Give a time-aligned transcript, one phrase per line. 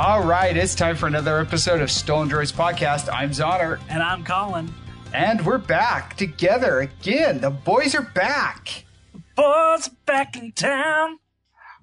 [0.00, 3.12] All right, it's time for another episode of Stolen Droids Podcast.
[3.12, 4.72] I'm Zoner, And I'm Colin.
[5.12, 7.42] and we're back together again.
[7.42, 8.86] The boys are back.
[9.36, 11.18] Boys back in town.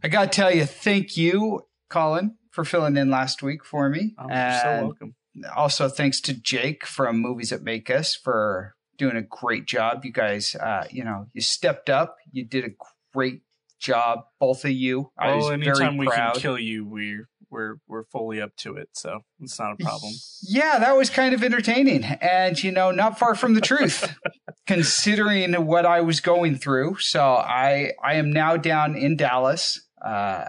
[0.04, 4.16] I got to tell you, thank you, Colin, for filling in last week for me.
[4.18, 5.16] Oh, you're so welcome.
[5.56, 10.04] Also, thanks to Jake from Movies That Make Us for doing a great job.
[10.04, 12.18] You guys, uh, you know, you stepped up.
[12.32, 12.70] You did a
[13.14, 13.42] great
[13.80, 15.12] job, both of you.
[15.20, 18.90] I was anytime very we can kill you, we're we're we're fully up to it,
[18.94, 20.14] so it's not a problem.
[20.42, 22.04] Yeah, that was kind of entertaining.
[22.04, 24.16] And, you know, not far from the truth,
[24.68, 26.98] considering what I was going through.
[27.00, 29.82] So I, I am now down in Dallas.
[30.04, 30.46] Uh,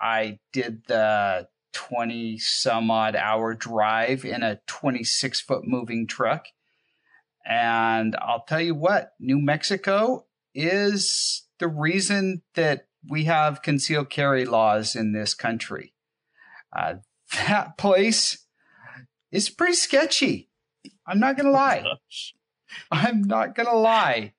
[0.00, 6.46] I did the 20 some odd hour drive in a 26 foot moving truck.
[7.44, 14.44] And I'll tell you what, New Mexico is the reason that we have concealed carry
[14.44, 15.91] laws in this country.
[16.74, 16.94] Uh,
[17.46, 18.46] that place
[19.30, 20.48] is pretty sketchy.
[21.06, 21.84] I'm not going to lie.
[22.90, 24.32] I'm not gonna lie.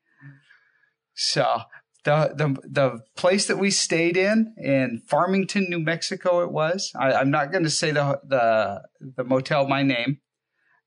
[1.13, 1.61] So
[2.03, 6.91] the the the place that we stayed in in Farmington, New Mexico, it was.
[6.95, 10.19] I, I'm not going to say the the the motel my name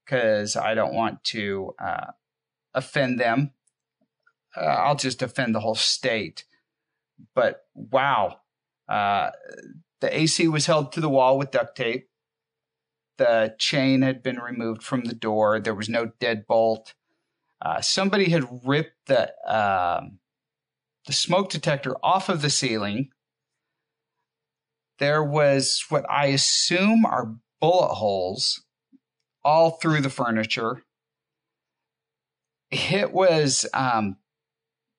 [0.04, 2.12] because I don't want to uh,
[2.74, 3.52] offend them.
[4.56, 6.44] Uh, I'll just offend the whole state.
[7.34, 8.40] But wow,
[8.88, 9.30] uh,
[10.00, 12.08] the AC was held to the wall with duct tape.
[13.18, 15.58] The chain had been removed from the door.
[15.58, 16.92] There was no deadbolt.
[17.64, 20.18] Uh, somebody had ripped the um,
[21.06, 23.08] the smoke detector off of the ceiling.
[24.98, 28.62] There was what I assume are bullet holes
[29.44, 30.82] all through the furniture.
[32.70, 34.16] It was um,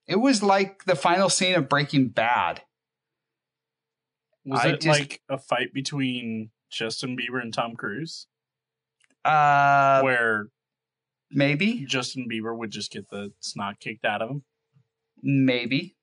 [0.08, 2.62] it was like the final scene of Breaking Bad.
[4.48, 8.28] Was I it just- like a fight between Justin Bieber and Tom Cruise,
[9.26, 10.48] Uh, where
[11.30, 14.44] maybe, Justin Bieber would just get the snot kicked out of him?
[15.22, 15.96] maybe,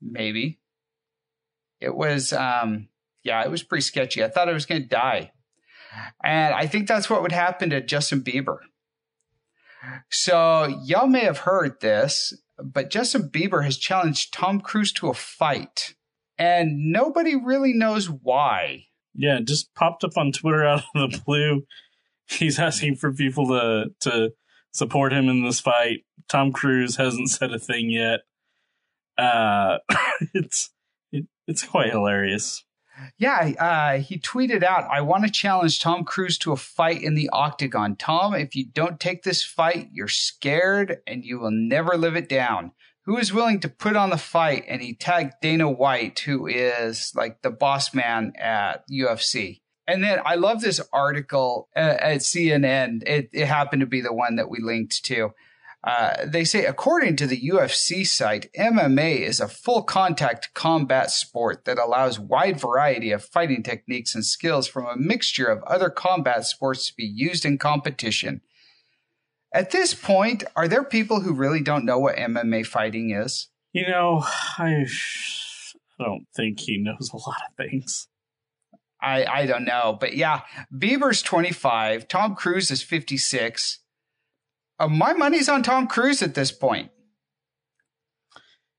[0.00, 0.58] maybe.
[1.80, 2.88] It was, um,
[3.22, 4.24] yeah, it was pretty sketchy.
[4.24, 5.32] I thought I was going to die.
[6.24, 8.58] And I think that's what would happen to Justin Bieber.
[10.10, 15.14] So, y'all may have heard this, but Justin Bieber has challenged Tom Cruise to a
[15.14, 15.94] fight.
[16.38, 18.86] And nobody really knows why.
[19.14, 21.64] Yeah, just popped up on Twitter out of the blue.
[22.28, 24.32] He's asking for people to to
[24.72, 26.04] support him in this fight.
[26.28, 28.20] Tom Cruise hasn't said a thing yet.
[29.16, 29.78] Uh,
[30.34, 30.70] it's
[31.12, 32.64] it, it's quite hilarious.
[33.18, 37.14] Yeah, uh, he tweeted out, I want to challenge Tom Cruise to a fight in
[37.14, 37.96] the octagon.
[37.96, 42.28] Tom, if you don't take this fight, you're scared and you will never live it
[42.28, 42.72] down.
[43.06, 44.64] Who is willing to put on the fight?
[44.68, 49.60] And he tagged Dana White, who is like the boss man at UFC.
[49.86, 53.04] And then I love this article uh, at CNN.
[53.06, 55.30] It, it happened to be the one that we linked to.
[55.84, 61.64] Uh, they say, according to the UFC site, MMA is a full contact combat sport
[61.64, 66.44] that allows wide variety of fighting techniques and skills from a mixture of other combat
[66.44, 68.40] sports to be used in competition.
[69.56, 73.48] At this point, are there people who really don't know what MMA fighting is?
[73.72, 74.22] You know,
[74.58, 74.84] I
[75.98, 78.06] don't think he knows a lot of things.
[79.00, 79.96] I, I don't know.
[79.98, 83.78] But yeah, Bieber's 25, Tom Cruise is 56.
[84.78, 86.90] Uh, my money's on Tom Cruise at this point.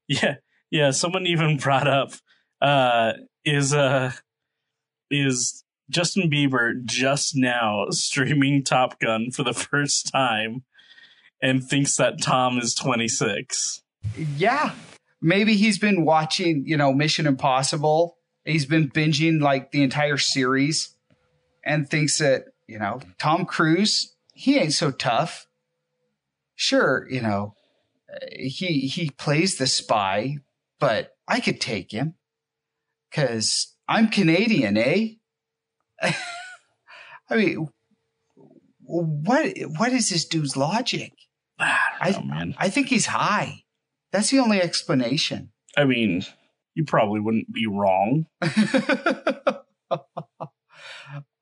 [0.07, 0.35] Yeah,
[0.69, 0.91] yeah.
[0.91, 2.11] Someone even brought up
[2.61, 4.11] uh, is uh
[5.09, 10.63] is Justin Bieber just now streaming Top Gun for the first time
[11.41, 13.83] and thinks that Tom is 26.
[14.35, 14.71] Yeah.
[15.21, 18.17] Maybe he's been watching, you know, Mission Impossible.
[18.45, 20.95] He's been binging like the entire series
[21.65, 25.47] and thinks that, you know, Tom Cruise, he ain't so tough.
[26.55, 27.53] Sure, you know,
[28.31, 30.37] he he plays the spy,
[30.79, 32.16] but I could take him
[33.11, 35.09] cuz I'm Canadian, eh?
[36.02, 37.67] I mean,
[38.79, 41.14] what what is this dude's logic?
[41.59, 42.55] I don't know, man.
[42.58, 43.64] I think he's high.
[44.11, 45.52] That's the only explanation.
[45.76, 46.23] I mean,
[46.76, 48.28] you probably wouldn't be wrong.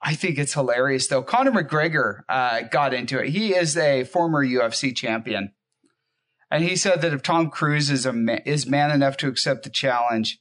[0.02, 1.24] I think it's hilarious though.
[1.24, 3.30] Conor McGregor uh, got into it.
[3.30, 5.52] He is a former UFC champion,
[6.50, 9.64] and he said that if Tom Cruise is a ma- is man enough to accept
[9.64, 10.40] the challenge,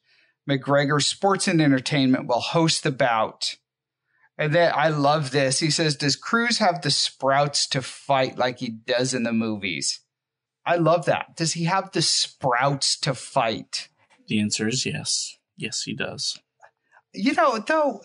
[0.48, 3.56] McGregor Sports and Entertainment will host the bout.
[4.36, 5.60] And then I love this.
[5.60, 10.00] He says, "Does Cruise have the sprouts to fight like he does in the movies?"
[10.66, 11.36] I love that.
[11.36, 13.88] Does he have the sprouts to fight?
[14.28, 15.36] The answer is yes.
[15.56, 16.38] Yes, he does.
[17.12, 18.00] You know, though,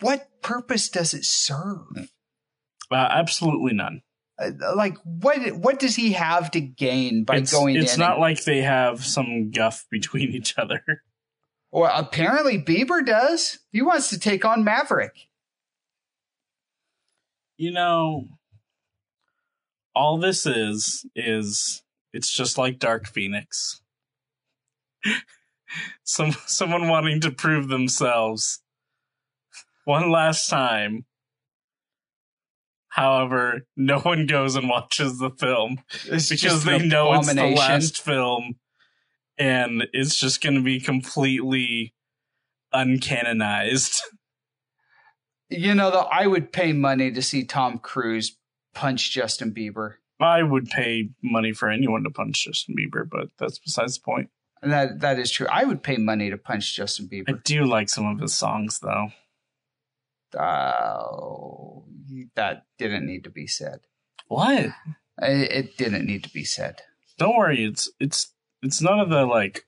[0.00, 2.10] what purpose does it serve?
[2.90, 4.02] Uh, absolutely none.
[4.40, 8.20] Uh, like what what does he have to gain by it's, going It's not and-
[8.20, 10.82] like they have some guff between each other.
[11.70, 13.58] well, apparently Bieber does.
[13.72, 15.27] He wants to take on Maverick.
[17.58, 18.24] You know,
[19.94, 21.82] all this is is
[22.12, 23.82] it's just like Dark Phoenix.
[26.04, 28.62] Some someone wanting to prove themselves
[29.84, 31.04] one last time.
[32.90, 38.00] However, no one goes and watches the film It's because they know it's the last
[38.00, 38.56] film
[39.36, 41.94] and it's just going to be completely
[42.74, 44.00] uncanonized.
[45.50, 48.36] You know, though, I would pay money to see Tom Cruise
[48.74, 49.94] punch Justin Bieber.
[50.20, 54.30] I would pay money for anyone to punch Justin Bieber, but that's besides the point.
[54.60, 55.46] And that that is true.
[55.50, 57.30] I would pay money to punch Justin Bieber.
[57.30, 59.08] I do like some of his songs, though.
[60.36, 61.80] Uh,
[62.34, 63.80] that didn't need to be said.
[64.26, 64.66] What?
[65.22, 66.82] It, it didn't need to be said.
[67.18, 67.64] Don't worry.
[67.64, 69.66] It's it's it's none of the like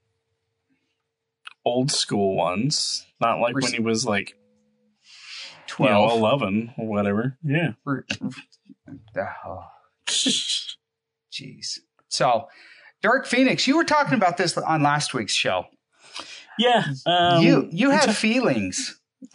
[1.65, 3.07] old school ones.
[3.21, 4.35] Not like when he was like
[5.71, 6.11] you Twelve.
[6.11, 7.39] know, eleven or whatever.
[7.45, 7.73] Yeah.
[7.87, 9.63] Oh,
[10.07, 11.79] jeez.
[12.09, 12.49] So,
[13.03, 15.67] Dark Phoenix, you were talking about this on last week's show.
[16.59, 16.85] yeah.
[17.07, 19.01] Um, you you had a- feelings.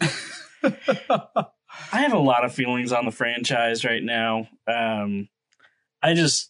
[0.62, 4.48] I have a lot of feelings on the franchise right now.
[4.66, 5.28] Um,
[6.02, 6.48] I just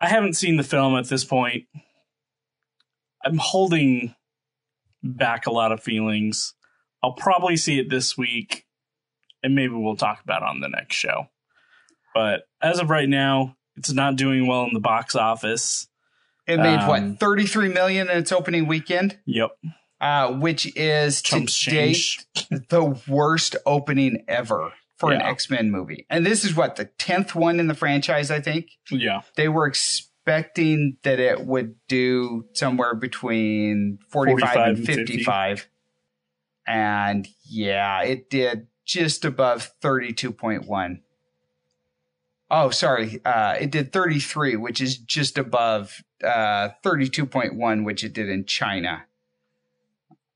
[0.00, 1.64] I haven't seen the film at this point.
[3.24, 4.14] I'm holding
[5.02, 6.54] back a lot of feelings.
[7.06, 8.64] I'll probably see it this week,
[9.44, 11.28] and maybe we'll talk about it on the next show.
[12.12, 15.86] But as of right now, it's not doing well in the box office.
[16.48, 19.50] It made Um, what thirty three million in its opening weekend, Yep,
[20.00, 22.26] uh, which is Trump's to date
[22.70, 26.06] the worst opening ever for an X Men movie.
[26.10, 28.66] And this is what the tenth one in the franchise, I think.
[28.90, 35.68] Yeah, They were expecting that it would do somewhere between 45, 45 and and 55.
[36.66, 41.00] And yeah, it did just above 32.1.
[42.50, 43.20] Oh, sorry.
[43.24, 49.04] Uh, it did 33, which is just above uh, 32.1, which it did in China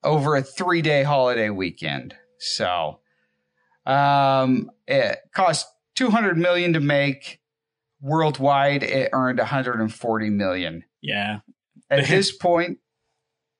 [0.03, 2.15] over a three day holiday weekend.
[2.38, 3.00] So,
[3.87, 5.67] um, it cost
[5.97, 7.41] 200 million to make
[8.00, 8.83] worldwide.
[8.83, 10.85] It earned 140 million.
[11.00, 11.41] yeah.
[11.88, 12.79] At this point,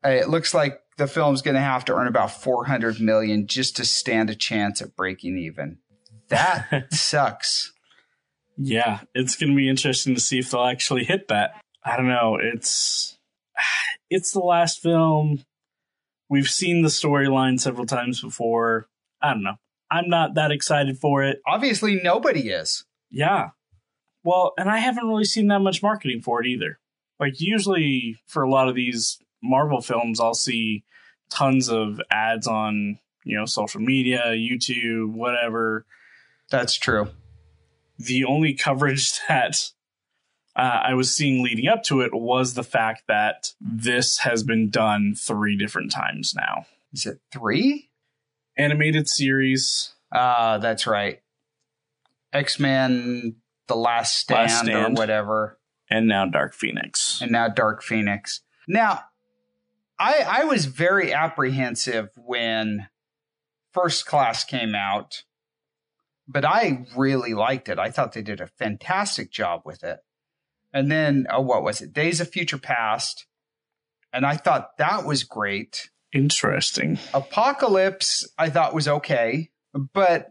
[0.05, 3.77] uh, it looks like the film's going to have to earn about 400 million just
[3.77, 5.79] to stand a chance at breaking even.
[6.29, 7.73] That sucks.
[8.59, 11.55] Yeah, it's going to be interesting to see if they'll actually hit that.
[11.83, 12.39] I don't know.
[12.41, 13.17] It's
[14.11, 15.43] it's the last film.
[16.29, 18.87] We've seen the storyline several times before.
[19.23, 19.57] I don't know.
[19.91, 21.41] I'm not that excited for it.
[21.47, 22.85] Obviously, nobody is.
[23.11, 23.49] Yeah.
[24.23, 26.79] Well, and I haven't really seen that much marketing for it either.
[27.19, 30.85] Like usually for a lot of these Marvel films, I'll see
[31.31, 35.87] tons of ads on, you know, social media, YouTube, whatever
[36.51, 37.09] That's true.
[37.99, 39.71] the only coverage that
[40.57, 44.69] uh, I was seeing leading up to it was the fact that this has been
[44.69, 46.67] done three different times now.
[46.93, 47.89] Is it three?
[48.57, 51.21] Animated series, Uh, that's right.
[52.33, 53.37] X Men,
[53.69, 54.99] The Last Stand, Last Stand.
[54.99, 55.59] or whatever.
[55.89, 57.21] and now Dark Phoenix.
[57.23, 58.41] and now Dark Phoenix.
[58.69, 59.05] Now,
[60.01, 62.89] I I was very apprehensive when
[63.73, 65.25] First Class came out,
[66.27, 67.79] but I really liked it.
[67.79, 69.99] I thought they did a fantastic job with it.
[70.73, 71.93] And then, oh, what was it?
[71.93, 73.27] Days of Future Past,
[74.13, 75.91] and I thought that was great.
[76.13, 76.99] Interesting.
[77.13, 80.29] Apocalypse, I thought was okay, but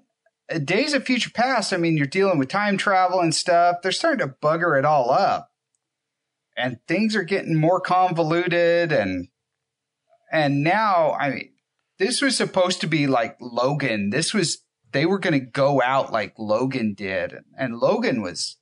[0.64, 3.78] Days of Future Past, I mean, you're dealing with time travel and stuff.
[3.84, 5.52] They're starting to bugger it all up,
[6.58, 8.92] and things are getting more convoluted.
[8.92, 9.28] And
[10.32, 11.50] and now, I mean,
[11.98, 14.10] this was supposed to be like Logan.
[14.10, 14.60] This was
[14.92, 18.58] they were going to go out like Logan did, and Logan was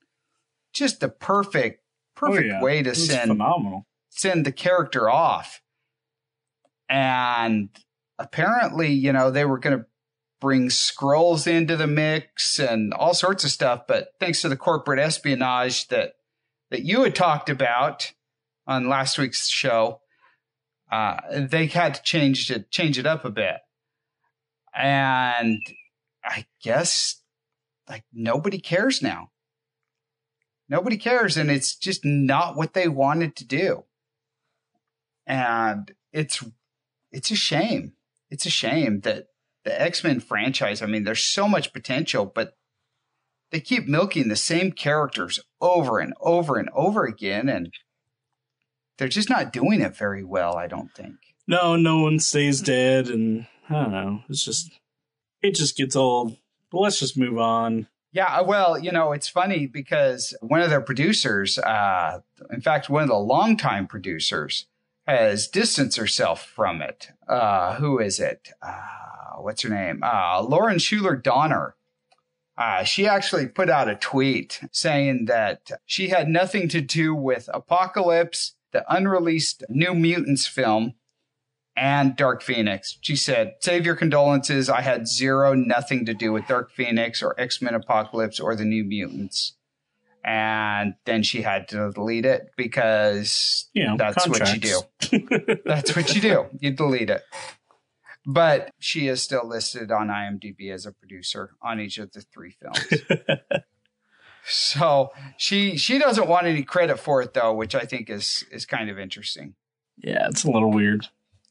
[0.74, 1.82] just the perfect
[2.16, 2.62] perfect Oh, yeah.
[2.62, 3.86] way to send phenomenal.
[4.10, 5.62] send the character off.
[6.90, 7.70] And
[8.18, 9.86] apparently, you know, they were going to
[10.40, 13.82] bring Skrulls into the mix and all sorts of stuff.
[13.88, 16.14] But thanks to the corporate espionage that
[16.72, 18.12] that you had talked about
[18.66, 20.02] on last week's show,
[20.91, 23.58] uh, they had to change it change it up a bit.
[24.74, 25.60] And
[26.24, 27.22] I guess
[27.89, 29.32] like nobody cares now.
[30.70, 33.86] Nobody cares, and it's just not what they wanted to do.
[35.25, 36.44] And it's
[37.12, 37.94] it's a shame.
[38.29, 39.27] It's a shame that
[39.63, 40.82] the X Men franchise.
[40.82, 42.58] I mean, there's so much potential, but
[43.51, 47.72] they keep milking the same characters over and over and over again, and
[48.98, 50.56] they're just not doing it very well.
[50.56, 51.16] I don't think.
[51.48, 54.24] No, no one stays dead, and I don't know.
[54.30, 54.72] It's just
[55.42, 56.38] it just gets old.
[56.72, 57.88] But let's just move on.
[58.12, 62.89] Yeah, uh, well, you know, it's funny because one of their producers, uh, in fact,
[62.89, 64.66] one of the longtime producers,
[65.06, 67.10] has distanced herself from it.
[67.27, 68.50] Uh, who is it?
[68.62, 70.01] Uh, what's her name?
[70.04, 71.75] Uh, Lauren Shuler Donner.
[72.58, 77.50] Uh, she actually put out a tweet saying that she had nothing to do with
[77.54, 80.94] Apocalypse, the unreleased New Mutants film,
[81.78, 82.98] and Dark Phoenix.
[83.02, 84.68] She said, Save your condolences.
[84.70, 88.66] I had zero, nothing to do with Dark Phoenix or X Men Apocalypse or the
[88.66, 89.54] New Mutants.
[90.26, 94.82] And then she had to delete it because You know, that's what you do.
[95.66, 96.48] That's what you do.
[96.60, 97.24] You delete it.
[98.26, 102.52] But she is still listed on IMDb as a producer on each of the three
[102.52, 103.04] films.
[104.48, 108.66] so she she doesn't want any credit for it though, which I think is is
[108.66, 109.56] kind of interesting.
[109.98, 111.08] yeah, it's a little weird.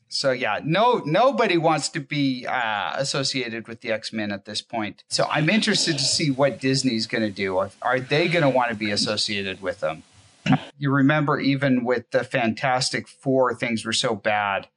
[0.08, 4.62] So yeah, no nobody wants to be uh, associated with the X Men at this
[4.62, 5.04] point.
[5.08, 7.58] So I'm interested to see what Disney's going to do.
[7.58, 10.02] Are, are they going to want to be associated with them?
[10.78, 14.68] You remember even with the Fantastic Four, things were so bad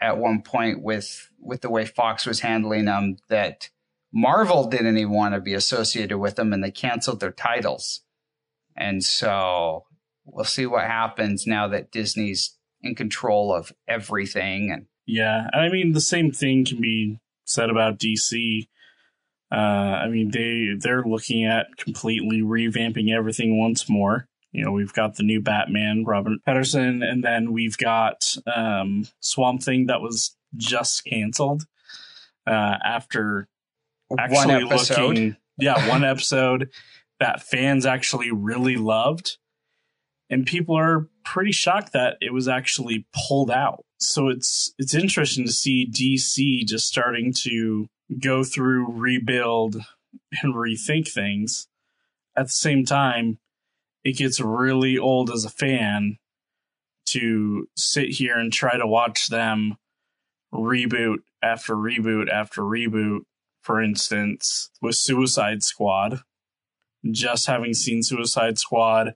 [0.00, 3.70] at one point with with the way Fox was handling them that
[4.12, 8.02] Marvel didn't even want to be associated with them, and they canceled their titles.
[8.76, 9.84] And so
[10.24, 15.92] we'll see what happens now that Disney's in control of everything and Yeah, I mean
[15.92, 18.68] the same thing can be said about DC.
[19.52, 24.28] Uh, I mean they they're looking at completely revamping everything once more.
[24.52, 29.62] You know, we've got the new Batman, Robert Pattinson, and then we've got um, Swamp
[29.62, 31.66] Thing that was just canceled
[32.48, 33.48] uh, after
[34.18, 35.08] actually one episode.
[35.08, 35.36] looking.
[35.58, 36.70] Yeah, one episode
[37.18, 39.36] that fans actually really loved,
[40.30, 43.84] and people are pretty shocked that it was actually pulled out.
[43.98, 47.88] So it's it's interesting to see DC just starting to
[48.18, 49.76] go through, rebuild,
[50.42, 51.68] and rethink things.
[52.36, 53.38] At the same time,
[54.04, 56.16] it gets really old as a fan
[57.06, 59.76] to sit here and try to watch them
[60.54, 63.20] reboot after reboot after reboot.
[63.60, 66.20] For instance, with Suicide Squad,
[67.10, 69.14] just having seen Suicide Squad,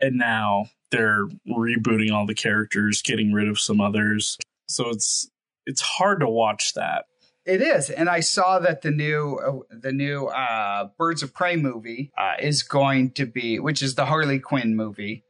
[0.00, 4.38] and now they're rebooting all the characters, getting rid of some others.
[4.68, 5.30] So it's
[5.66, 7.04] it's hard to watch that.
[7.46, 11.56] It is, and I saw that the new uh, the new uh, Birds of Prey
[11.56, 15.24] movie uh, is going to be, which is the Harley Quinn movie,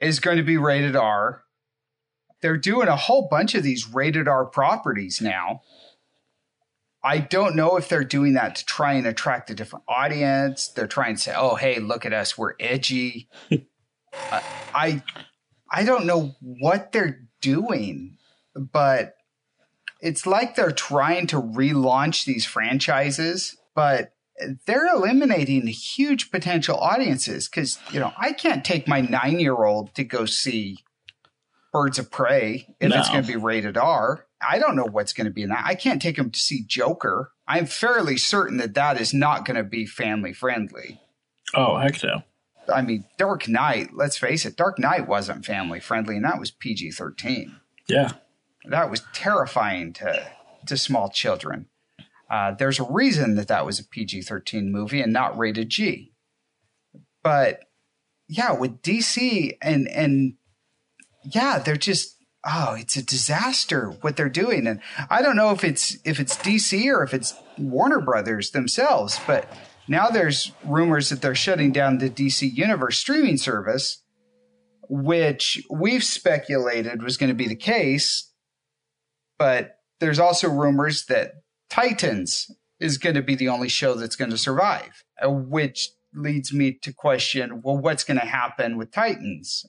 [0.00, 1.42] is going to be rated R.
[2.40, 5.62] They're doing a whole bunch of these rated R properties now.
[7.04, 10.68] I don't know if they're doing that to try and attract a different audience.
[10.68, 13.58] They're trying to say, "Oh, hey, look at us, we're edgy." uh,
[14.74, 15.02] I
[15.70, 18.18] I don't know what they're doing,
[18.54, 19.14] but
[20.00, 24.14] it's like they're trying to relaunch these franchises, but
[24.66, 29.94] they're eliminating huge potential audiences because you know I can't take my nine year old
[29.94, 30.78] to go see
[31.72, 34.26] Birds of Prey if it's going to be rated R.
[34.46, 35.64] I don't know what's going to be in that.
[35.64, 37.32] I can't take him to see Joker.
[37.46, 41.00] I'm fairly certain that that is not going to be family friendly.
[41.54, 42.22] Oh heck no!
[42.72, 43.90] I mean, Dark Knight.
[43.94, 47.56] Let's face it, Dark Knight wasn't family friendly, and that was PG thirteen
[47.88, 48.12] Yeah,
[48.64, 50.26] that was terrifying to
[50.66, 51.66] to small children.
[52.32, 56.14] Uh, there's a reason that that was a PG-13 movie and not rated G.
[57.22, 57.60] But
[58.26, 60.34] yeah, with DC and and
[61.24, 64.80] yeah, they're just oh, it's a disaster what they're doing, and
[65.10, 69.48] I don't know if it's if it's DC or if it's Warner Brothers themselves, but
[69.88, 74.02] now there's rumors that they're shutting down the DC Universe streaming service,
[74.88, 78.32] which we've speculated was going to be the case
[79.42, 81.32] but there's also rumors that
[81.68, 86.52] Titans is going to be the only show that's going to survive, uh, which leads
[86.52, 89.66] me to question well, what's going to happen with Titans?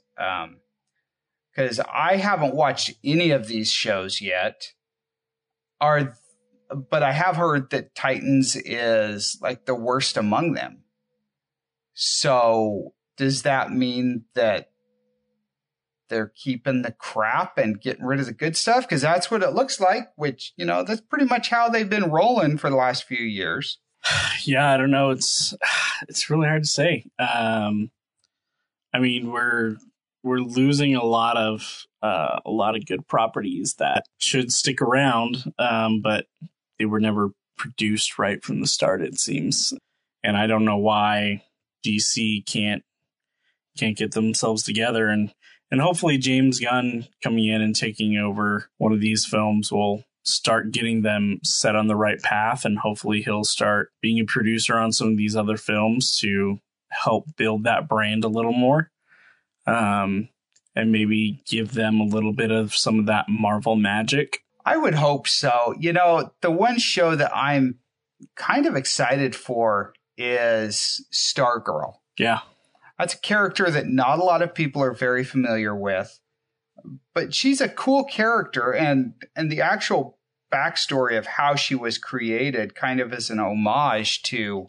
[1.54, 4.72] Because I haven't watched any of these shows yet.
[5.80, 6.16] Are
[6.90, 10.84] but I have heard that Titans is like the worst among them.
[11.94, 14.72] So does that mean that
[16.10, 19.54] they're keeping the crap and getting rid of the good stuff because that's what it
[19.54, 23.06] looks like which you know that's pretty much how they've been rolling for the last
[23.06, 23.80] few years
[24.44, 24.74] yeah.
[24.74, 25.12] I don't know.
[25.12, 25.54] It's
[26.08, 27.06] it's really hard to say.
[27.20, 27.92] Um,
[28.94, 29.78] I mean, we're
[30.24, 35.54] we're losing a lot of uh, a lot of good properties that should stick around.
[35.60, 36.26] Um, but
[36.80, 39.02] they were never produced right from the start.
[39.02, 39.74] It seems,
[40.24, 41.44] and I don't know why
[41.86, 42.84] DC can't
[43.78, 45.34] can't get themselves together and
[45.72, 50.72] and hopefully James Gunn coming in and taking over one of these films will start
[50.72, 54.92] getting them set on the right path and hopefully he'll start being a producer on
[54.92, 56.60] some of these other films to
[56.92, 58.92] help build that brand a little more
[59.66, 60.30] um,
[60.76, 64.40] and maybe give them a little bit of some of that marvel magic?
[64.66, 65.76] I would hope so.
[65.78, 67.80] You know the one show that i'm
[68.36, 71.96] kind of excited for is stargirl.
[72.18, 72.40] Yeah.
[72.98, 76.20] That's a character that not a lot of people are very familiar with
[77.14, 80.18] but she's a cool character and and the actual
[80.52, 84.68] backstory of how she was created kind of as an homage to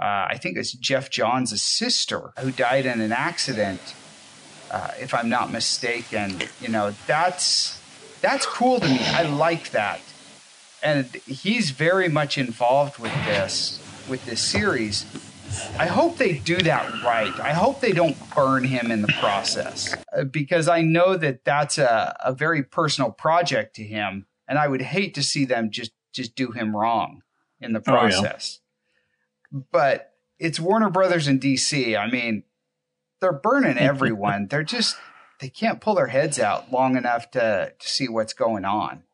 [0.00, 3.94] uh, I think it's Geoff Johns' sister who died in an accident,
[4.72, 6.42] uh, if I'm not mistaken.
[6.60, 7.80] You know, that's
[8.20, 8.98] that's cool to me.
[9.00, 10.00] I like that,
[10.82, 15.04] and he's very much involved with this with this series.
[15.78, 17.38] I hope they do that right.
[17.38, 21.76] I hope they don't burn him in the process uh, because I know that that's
[21.76, 25.92] a, a very personal project to him, and I would hate to see them just
[26.12, 27.22] just do him wrong
[27.60, 28.60] in the process.
[29.54, 29.62] Oh, yeah.
[29.70, 31.98] But it's Warner Brothers and DC.
[31.98, 32.44] I mean,
[33.22, 34.48] they're burning everyone.
[34.48, 34.96] they're just
[35.40, 39.04] they can't pull their heads out long enough to to see what's going on.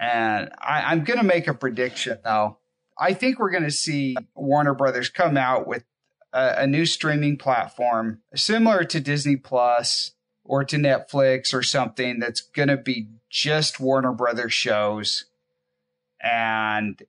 [0.00, 2.58] And I, I'm going to make a prediction though
[2.98, 5.84] I think we're going to see Warner Brothers come out with
[6.32, 10.12] a, a, new streaming platform similar to Disney Plus
[10.44, 15.26] or to Netflix or something that's going to be just Warner Brothers shows
[16.20, 17.00] and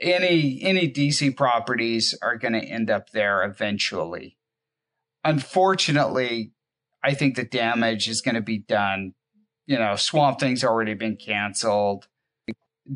[0.00, 4.36] any any DC properties are going to end up there eventually.
[5.24, 6.52] Unfortunately,
[7.02, 9.14] I think the damage is going to be done.
[9.66, 12.08] You know, Swamp Thing's already been canceled.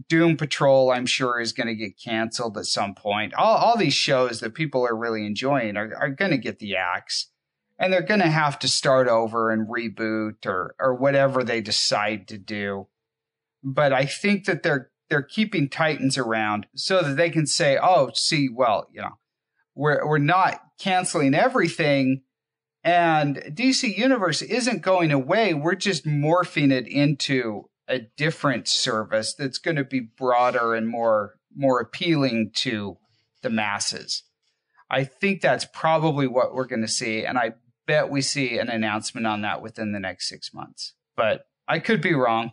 [0.08, 3.34] Doom Patrol, I'm sure, is going to get canceled at some point.
[3.34, 6.76] All, all these shows that people are really enjoying are, are going to get the
[6.76, 7.28] axe.
[7.78, 12.28] And they're going to have to start over and reboot or, or whatever they decide
[12.28, 12.86] to do.
[13.62, 18.10] But I think that they're they're keeping Titans around so that they can say, oh,
[18.14, 19.18] see, well, you know,
[19.74, 22.22] we're we're not canceling everything
[22.84, 25.54] and DC Universe isn't going away.
[25.54, 31.34] We're just morphing it into a different service that's going to be broader and more
[31.54, 32.96] more appealing to
[33.42, 34.22] the masses.
[34.90, 37.52] I think that's probably what we're going to see, and I
[37.86, 40.94] bet we see an announcement on that within the next six months.
[41.16, 42.52] But I could be wrong.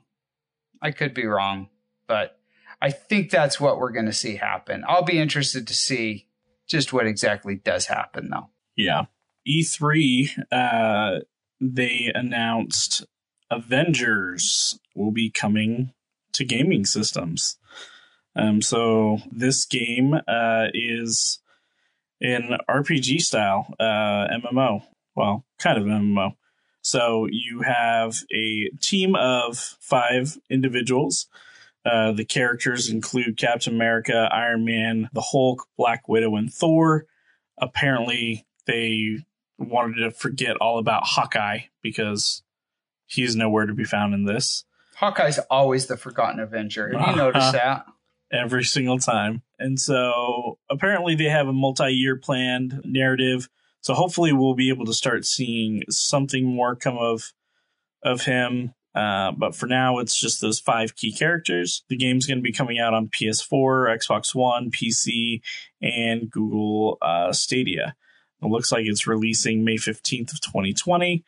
[0.81, 1.69] I could be wrong,
[2.07, 2.38] but
[2.81, 4.83] I think that's what we're going to see happen.
[4.87, 6.27] I'll be interested to see
[6.67, 8.49] just what exactly does happen, though.
[8.75, 9.05] Yeah.
[9.47, 11.19] E3, uh,
[11.59, 13.05] they announced
[13.51, 15.93] Avengers will be coming
[16.33, 17.57] to gaming systems.
[18.35, 21.39] Um, so this game uh, is
[22.21, 24.83] in RPG style, uh, MMO.
[25.15, 26.35] Well, kind of MMO.
[26.81, 31.27] So you have a team of five individuals.
[31.89, 37.05] Uh, the characters include Captain America, Iron Man, the Hulk, Black Widow, and Thor.
[37.57, 39.17] Apparently, they
[39.57, 42.43] wanted to forget all about Hawkeye because
[43.07, 44.65] he's nowhere to be found in this.
[44.95, 46.97] Hawkeye's always the forgotten Avenger.
[46.97, 47.85] Have you noticed that?
[48.31, 49.41] Every single time.
[49.57, 53.49] And so apparently they have a multi year planned narrative.
[53.81, 57.33] So hopefully we'll be able to start seeing something more come of
[58.03, 58.73] of him.
[58.99, 61.83] Uh, but for now, it's just those five key characters.
[61.87, 65.39] The game's going to be coming out on PS4, Xbox One, PC,
[65.81, 67.95] and Google uh, Stadia.
[68.43, 71.23] It looks like it's releasing May 15th of 2020.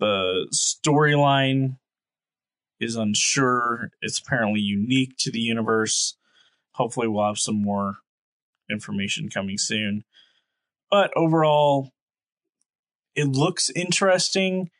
[0.00, 1.76] The storyline
[2.80, 3.90] is unsure.
[4.00, 6.16] It's apparently unique to the universe.
[6.72, 7.96] Hopefully, we'll have some more
[8.70, 10.02] information coming soon.
[10.90, 11.90] But overall,
[13.14, 14.70] it looks interesting.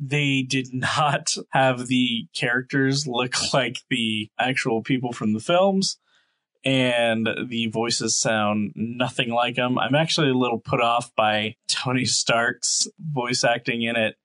[0.00, 5.98] They did not have the characters look like the actual people from the films,
[6.64, 9.78] and the voices sound nothing like them.
[9.78, 14.16] I'm actually a little put off by Tony Stark's voice acting in it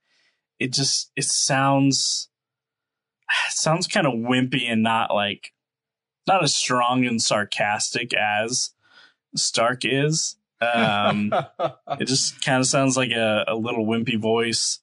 [0.64, 2.30] it just it sounds
[3.50, 5.52] it sounds kind of wimpy and not like
[6.26, 8.72] not as strong and sarcastic as
[9.36, 10.38] Stark is.
[10.64, 11.34] Um,
[12.00, 14.80] it just kind of sounds like a, a little wimpy voice,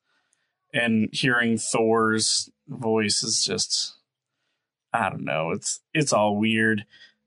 [0.73, 3.97] and hearing Thor's voice is just
[4.93, 5.51] I don't know.
[5.51, 6.85] It's it's all weird.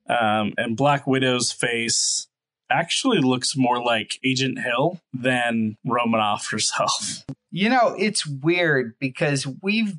[0.09, 2.27] Um, and Black Widow's face
[2.69, 7.23] actually looks more like Agent Hill than Romanoff herself.
[7.51, 9.97] You know, it's weird because we've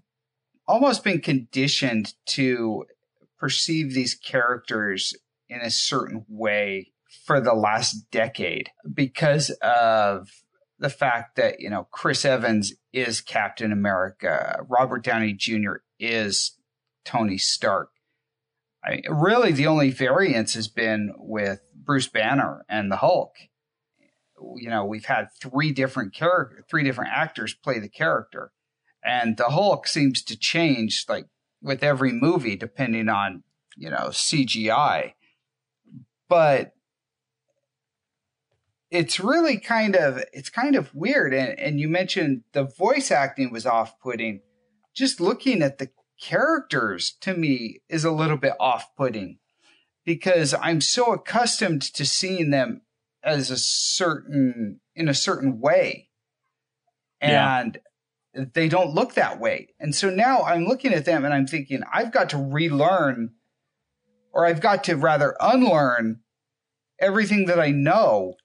[0.66, 2.85] almost been conditioned to
[3.38, 5.14] perceive these characters
[5.48, 6.90] in a certain way
[7.26, 10.28] for the last decade because of
[10.85, 15.77] the fact that, you know, Chris Evans is Captain America, Robert Downey Jr.
[15.99, 16.59] is
[17.07, 17.88] Tony Stark.
[18.85, 23.33] I really, the only variance has been with Bruce Banner and the Hulk.
[24.57, 28.53] You know, we've had three different character, three different actors play the character,
[29.03, 31.25] and the Hulk seems to change like
[31.62, 33.42] with every movie depending on
[33.75, 35.14] you know CGI.
[36.29, 36.73] But
[38.94, 43.50] it's really kind of it's kind of weird, and and you mentioned the voice acting
[43.50, 44.40] was off putting.
[44.94, 49.38] Just looking at the characters to me is a little bit off putting
[50.04, 52.83] because I'm so accustomed to seeing them
[53.24, 56.11] as a certain in a certain way.
[57.20, 57.78] And
[58.35, 58.44] yeah.
[58.52, 59.74] they don't look that way.
[59.80, 63.30] And so now I'm looking at them and I'm thinking I've got to relearn
[64.33, 66.20] or I've got to rather unlearn
[67.00, 68.37] everything that I know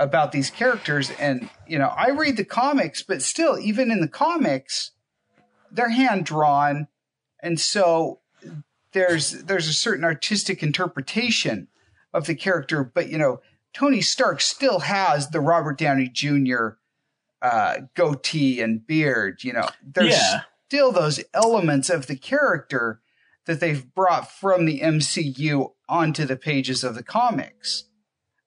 [0.00, 4.08] about these characters and you know I read the comics but still even in the
[4.08, 4.90] comics
[5.70, 6.88] they're hand drawn
[7.42, 8.20] and so
[8.92, 11.68] there's there's a certain artistic interpretation
[12.12, 13.40] of the character, but you know,
[13.72, 16.70] Tony Stark still has the Robert Downey Jr.
[17.40, 19.44] Uh, goatee and beard.
[19.44, 20.42] You know, there's yeah.
[20.68, 23.00] still those elements of the character
[23.46, 27.84] that they've brought from the MCU onto the pages of the comics.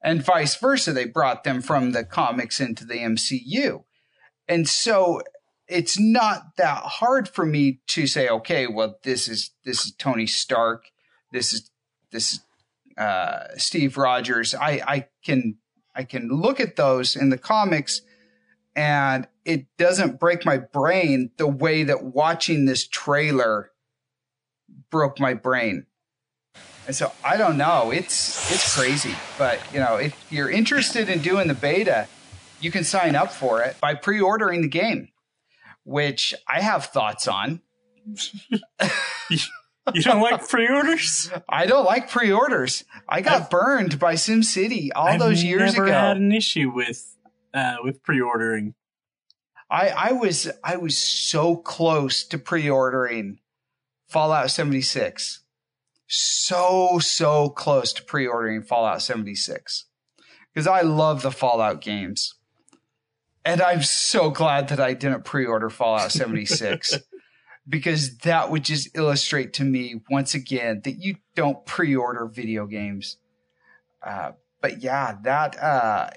[0.04, 3.86] And vice versa, they brought them from the comics into the MCU.
[4.48, 5.22] And so
[5.68, 10.28] it's not that hard for me to say, okay, well, this is this is Tony
[10.28, 10.92] Stark,
[11.32, 11.72] this is
[12.12, 12.40] this is
[12.98, 14.54] uh, Steve Rogers.
[14.54, 15.58] I I can
[15.96, 18.02] I can look at those in the comics,
[18.76, 23.72] and it doesn't break my brain the way that watching this trailer
[24.90, 25.86] broke my brain.
[26.86, 27.92] And so I don't know.
[27.92, 32.08] It's it's crazy, but you know, if you're interested in doing the beta,
[32.60, 35.10] you can sign up for it by pre-ordering the game
[35.84, 37.62] which I have thoughts on.
[39.94, 41.30] you don't like pre-orders?
[41.48, 42.84] I don't like pre-orders.
[43.08, 45.84] I got I've, burned by SimCity all I've those years ago.
[45.84, 47.16] I've never had an issue with
[47.54, 48.76] uh, with pre-ordering.
[49.70, 53.40] I I was I was so close to pre-ordering
[54.08, 55.43] Fallout 76.
[56.16, 59.86] So so close to pre-ordering Fallout 76
[60.54, 62.36] because I love the Fallout games.
[63.44, 67.00] And I'm so glad that I didn't pre order Fallout 76
[67.68, 72.68] because that would just illustrate to me once again that you don't pre order video
[72.68, 73.18] games.
[74.06, 76.10] Uh, but yeah, that, uh,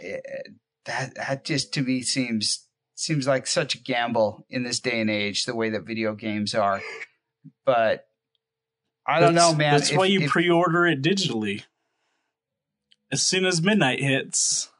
[0.84, 5.08] that, that just to me seems, seems like such a gamble in this day and
[5.08, 6.82] age, the way that video games are.
[7.64, 8.05] But
[9.06, 9.72] I don't that's, know, man.
[9.72, 11.62] That's if, why you pre order it digitally.
[13.12, 14.70] As soon as midnight hits,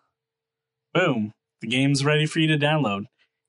[0.92, 3.04] boom, the game's ready for you to download.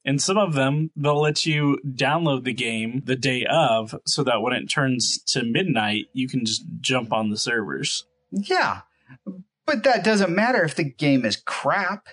[0.06, 4.42] And some of them, they'll let you download the game the day of so that
[4.42, 8.06] when it turns to midnight, you can just jump on the servers.
[8.32, 8.82] Yeah.
[9.66, 12.08] But that doesn't matter if the game is crap.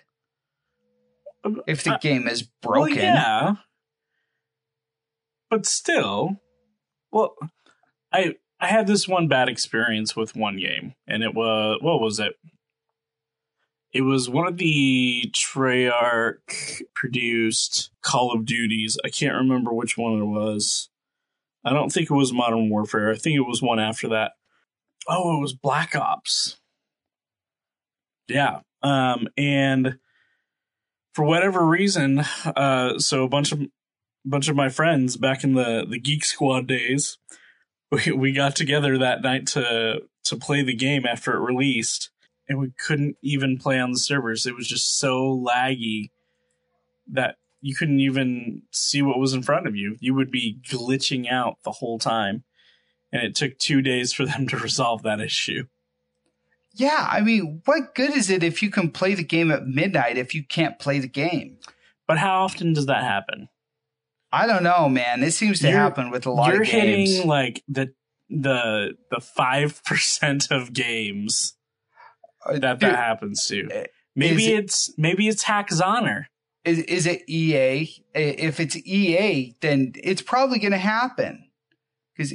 [1.69, 2.97] If the uh, game is broken.
[2.97, 3.55] Well, yeah.
[5.51, 6.41] But still,
[7.13, 7.37] well,
[8.13, 12.19] I I had this one bad experience with one game, and it was what was
[12.19, 12.33] it?
[13.93, 18.97] It was one of the Treyarch produced Call of Duties.
[19.05, 20.89] I can't remember which one it was.
[21.63, 23.11] I don't think it was Modern Warfare.
[23.11, 24.33] I think it was one after that.
[25.07, 26.57] Oh, it was Black Ops.
[28.29, 28.61] Yeah.
[28.83, 29.99] Um, and
[31.13, 33.61] for whatever reason, uh, so a bunch of
[34.25, 37.19] bunch of my friends back in the the Geek Squad days,
[37.91, 42.11] we, we got together that night to to play the game after it released
[42.49, 44.47] and we couldn't even play on the servers.
[44.47, 46.11] It was just so laggy
[47.11, 49.97] that you couldn't even see what was in front of you.
[50.01, 52.45] You would be glitching out the whole time.
[53.13, 55.65] And it took two days for them to resolve that issue.
[56.77, 60.19] Yeah, I mean, what good is it if you can play the game at midnight
[60.19, 61.59] if you can't play the game?
[62.07, 63.49] But how often does that happen?
[64.35, 65.23] I don't know, man.
[65.23, 66.73] It seems to you're, happen with a lot of games.
[66.73, 67.95] You're hitting like the
[68.29, 71.57] the the five percent of games
[72.45, 73.69] uh, that that happens to.
[73.73, 73.85] Uh,
[74.17, 76.29] maybe it's maybe it's Hack's Honor.
[76.65, 77.89] Is is it EA?
[78.13, 81.51] If it's EA, then it's probably going to happen
[82.17, 82.35] because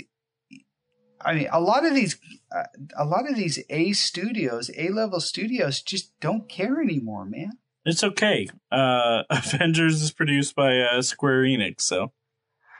[1.19, 2.17] I mean a lot of these
[2.55, 2.63] uh,
[2.95, 7.57] a lot of these A studios, A level studios, just don't care anymore, man.
[7.85, 8.47] It's okay.
[8.71, 12.11] Uh, Avengers is produced by uh, Square Enix, so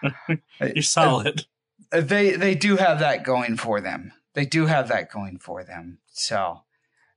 [0.62, 1.45] you're solid.
[1.91, 4.13] they they do have that going for them.
[4.33, 5.99] They do have that going for them.
[6.12, 6.62] So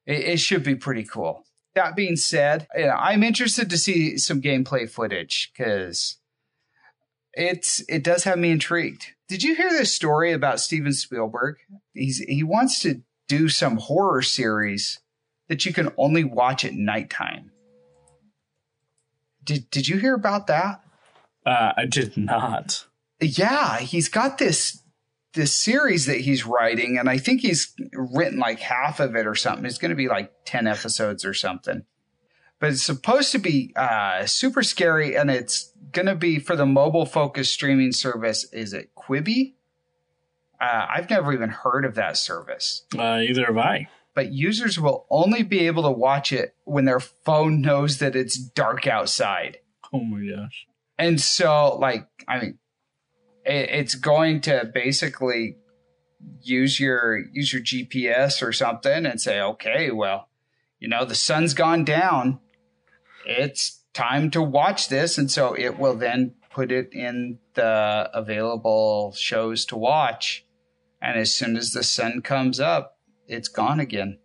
[0.07, 1.45] it, it should be pretty cool.
[1.75, 6.18] That being said, you know, I'm interested to see some gameplay footage because
[7.33, 9.07] it's it does have me intrigued.
[9.29, 11.57] Did you hear this story about Steven Spielberg?
[11.95, 15.01] He's he wants to do some horror series
[15.49, 17.52] that you can only watch at nighttime.
[19.44, 20.83] Did did you hear about that?
[21.44, 22.87] Uh, I did not.
[23.20, 24.83] Yeah, he's got this
[25.35, 29.35] this series that he's writing, and I think he's written like half of it or
[29.35, 29.64] something.
[29.64, 31.85] It's going to be like ten episodes or something.
[32.59, 36.66] But it's supposed to be uh, super scary, and it's going to be for the
[36.66, 38.44] mobile focused streaming service.
[38.52, 39.55] Is it Quibi?
[40.61, 42.85] Uh, I've never even heard of that service.
[42.96, 43.88] Uh, either have I.
[44.14, 48.37] But users will only be able to watch it when their phone knows that it's
[48.37, 49.59] dark outside.
[49.92, 50.66] Oh my gosh.
[50.98, 52.59] And so, like, I mean,
[53.44, 55.57] it, it's going to basically
[56.42, 60.29] use your use your GPS or something and say, okay, well,
[60.79, 62.40] you know, the sun's gone down.
[63.27, 69.12] It's time to watch this, and so it will then put it in the available
[69.16, 70.44] shows to watch.
[71.01, 74.19] And as soon as the sun comes up, it's gone again.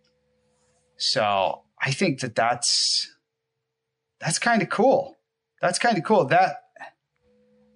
[0.96, 3.10] So I think that that's
[4.20, 5.16] that's kind of cool.
[5.60, 6.24] That's kind of cool.
[6.26, 6.56] That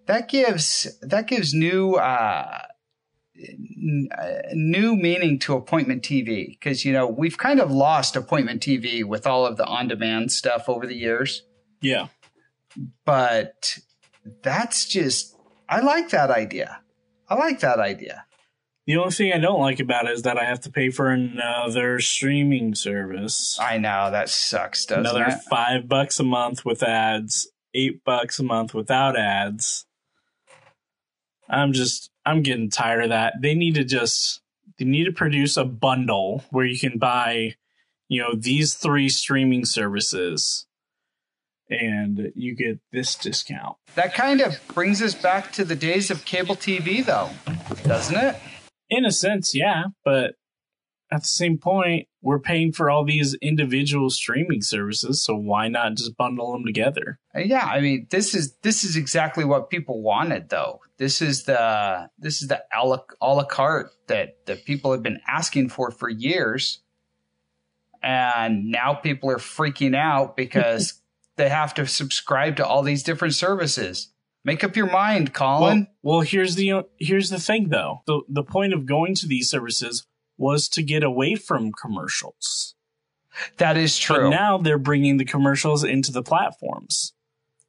[0.07, 2.63] that gives that gives new uh,
[3.37, 4.09] n-
[4.53, 9.27] new meaning to appointment TV because you know we've kind of lost appointment TV with
[9.27, 11.43] all of the on demand stuff over the years.
[11.81, 12.09] Yeah.
[13.05, 13.79] But
[14.43, 15.37] that's just
[15.69, 16.81] I like that idea.
[17.29, 18.25] I like that idea.
[18.87, 21.11] The only thing I don't like about it is that I have to pay for
[21.11, 23.57] another streaming service.
[23.61, 25.41] I know that sucks, doesn't another it?
[25.49, 29.87] five bucks a month with ads, eight bucks a month without ads.
[31.49, 33.35] I'm just I'm getting tired of that.
[33.41, 34.41] They need to just
[34.79, 37.55] they need to produce a bundle where you can buy,
[38.09, 40.67] you know, these three streaming services
[41.71, 43.77] and you get this discount.
[43.95, 47.31] That kind of brings us back to the days of cable TV, though,
[47.85, 48.37] doesn't it?
[48.93, 50.35] In a sense, yeah, but
[51.11, 55.95] at the same point, we're paying for all these individual streaming services, so why not
[55.95, 57.19] just bundle them together?
[57.35, 60.81] Uh, Yeah, I mean, this is this is exactly what people wanted, though.
[60.99, 65.03] This is the this is the a la, a la carte that that people have
[65.03, 66.83] been asking for for years,
[68.03, 71.01] and now people are freaking out because
[71.37, 74.12] they have to subscribe to all these different services.
[74.45, 75.87] Make up your mind, Colin.
[76.03, 78.03] Well, well, here's the here's the thing though.
[78.07, 82.75] The the point of going to these services was to get away from commercials.
[83.59, 84.31] that is But true.
[84.31, 87.13] now they're bringing the commercials into the platforms.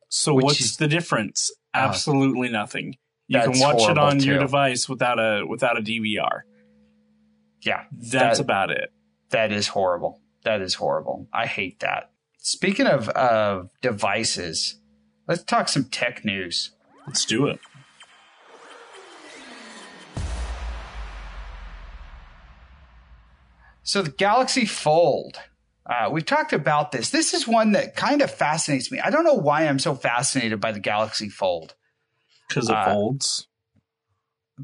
[0.10, 1.52] So Which what's is- the difference?
[1.76, 1.80] Oh.
[1.80, 2.96] Absolutely nothing.
[3.28, 6.42] You can watch it on your device without a without a DVR.
[7.62, 8.92] yeah, That's That- about it.
[9.30, 10.22] That is horrible.
[10.44, 11.28] That is horrible.
[11.34, 12.12] I hate that.
[12.40, 14.80] Speaking of of devices,
[15.28, 16.72] let's talk some tech news.
[17.08, 17.60] Let's do it.
[23.84, 25.38] So the Galaxy Fold.
[25.86, 27.10] Uh, we've talked about this.
[27.10, 29.00] This is one that kind of fascinates me.
[29.02, 31.76] I don't know why I'm so fascinated by the Galaxy Fold,
[32.48, 33.48] Because it Uh, folds.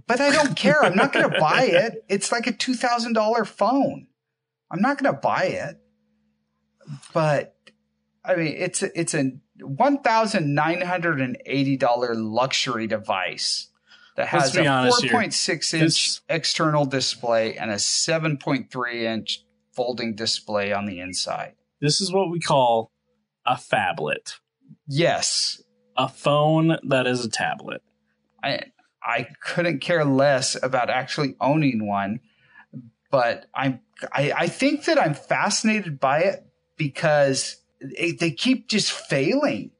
[0.07, 0.81] but I don't care.
[0.81, 2.05] I'm not going to buy it.
[2.07, 4.07] It's like a two thousand dollar phone.
[4.71, 5.77] I'm not going to buy it.
[7.13, 7.55] But
[8.23, 13.69] I mean, it's a, it's a one thousand nine hundred and eighty dollar luxury device
[14.15, 15.11] that has a honest four here.
[15.17, 19.43] point six inch This- external display and a seven point three inch
[19.73, 21.53] folding display on the inside.
[21.81, 22.91] This is what we call
[23.45, 24.35] a phablet.
[24.87, 25.61] Yes,
[25.97, 27.81] A phone that is a tablet.
[28.43, 28.63] I
[29.01, 32.19] I couldn't care less about actually owning one,
[33.11, 33.79] but I'm
[34.13, 36.45] I, I think that I'm fascinated by it
[36.77, 39.71] because they keep just failing,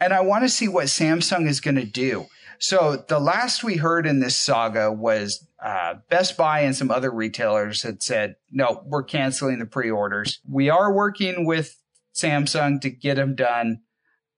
[0.00, 2.26] and I want to see what Samsung is going to do.
[2.58, 7.10] So the last we heard in this saga was uh, Best Buy and some other
[7.10, 10.40] retailers had said, "No, we're canceling the pre-orders.
[10.48, 11.76] We are working with
[12.14, 13.80] Samsung to get them done,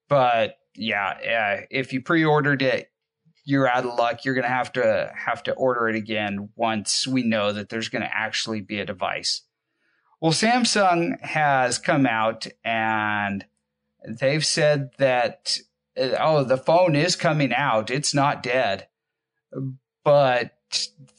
[0.09, 2.91] but yeah, uh, if you pre-ordered it,
[3.45, 4.25] you're out of luck.
[4.25, 7.89] You're going to have to have to order it again once we know that there's
[7.89, 9.43] going to actually be a device.
[10.21, 13.45] Well, Samsung has come out and
[14.07, 15.59] they've said that
[15.99, 17.91] uh, oh, the phone is coming out.
[17.91, 18.89] It's not dead.
[20.05, 20.57] But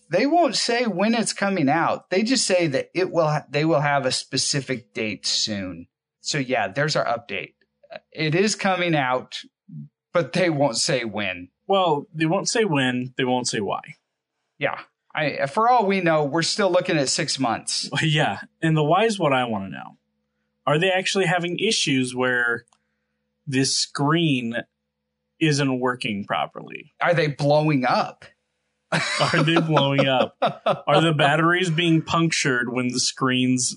[0.10, 2.10] they won't say when it's coming out.
[2.10, 5.88] They just say that it will ha- they will have a specific date soon.
[6.22, 7.54] So yeah, there's our update.
[8.12, 9.40] It is coming out,
[10.14, 11.50] but they won't say when.
[11.68, 13.82] Well, they won't say when, they won't say why.
[14.58, 14.80] Yeah.
[15.14, 17.90] I, for all we know, we're still looking at six months.
[18.02, 18.40] Yeah.
[18.62, 19.98] And the why is what I want to know.
[20.66, 22.66] Are they actually having issues where
[23.48, 24.56] this screen
[25.40, 26.94] isn't working properly?
[27.02, 28.26] Are they blowing up?
[28.92, 30.36] Are they blowing up?
[30.42, 33.76] Are the batteries being punctured when the screens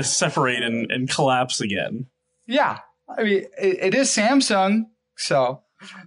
[0.00, 2.06] separate and, and collapse again?
[2.46, 2.78] Yeah.
[3.08, 4.86] I mean, it, it is Samsung.
[5.16, 5.62] So,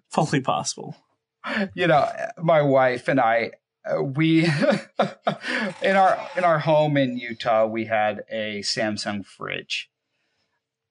[0.10, 0.96] fully possible.
[1.74, 3.52] You know, my wife and I,
[3.84, 4.46] Uh, we
[5.82, 9.90] in our in our home in Utah, we had a Samsung fridge,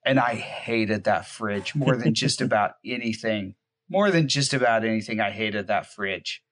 [0.04, 3.54] and I hated that fridge more than just about anything.
[3.88, 6.42] More than just about anything, I hated that fridge.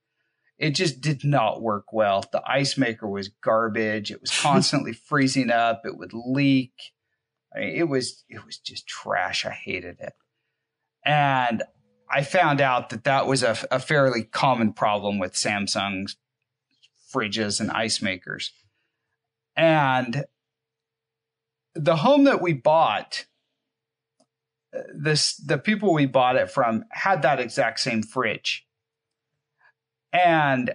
[0.58, 2.24] It just did not work well.
[2.32, 4.10] The ice maker was garbage.
[4.10, 5.82] It was constantly freezing up.
[5.84, 6.72] It would leak.
[7.54, 9.44] I mean, it was it was just trash.
[9.44, 10.14] I hated it,
[11.04, 11.64] and
[12.10, 16.16] I found out that that was a, a fairly common problem with Samsung's
[17.12, 18.52] fridges and ice makers.
[19.56, 20.24] And
[21.74, 23.26] the home that we bought,
[24.94, 28.66] this the people we bought it from had that exact same fridge.
[30.12, 30.74] And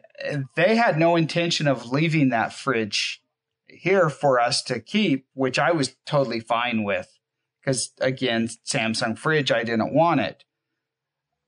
[0.56, 3.22] they had no intention of leaving that fridge
[3.68, 7.20] here for us to keep, which I was totally fine with.
[7.60, 10.44] Because again, Samsung fridge, I didn't want it.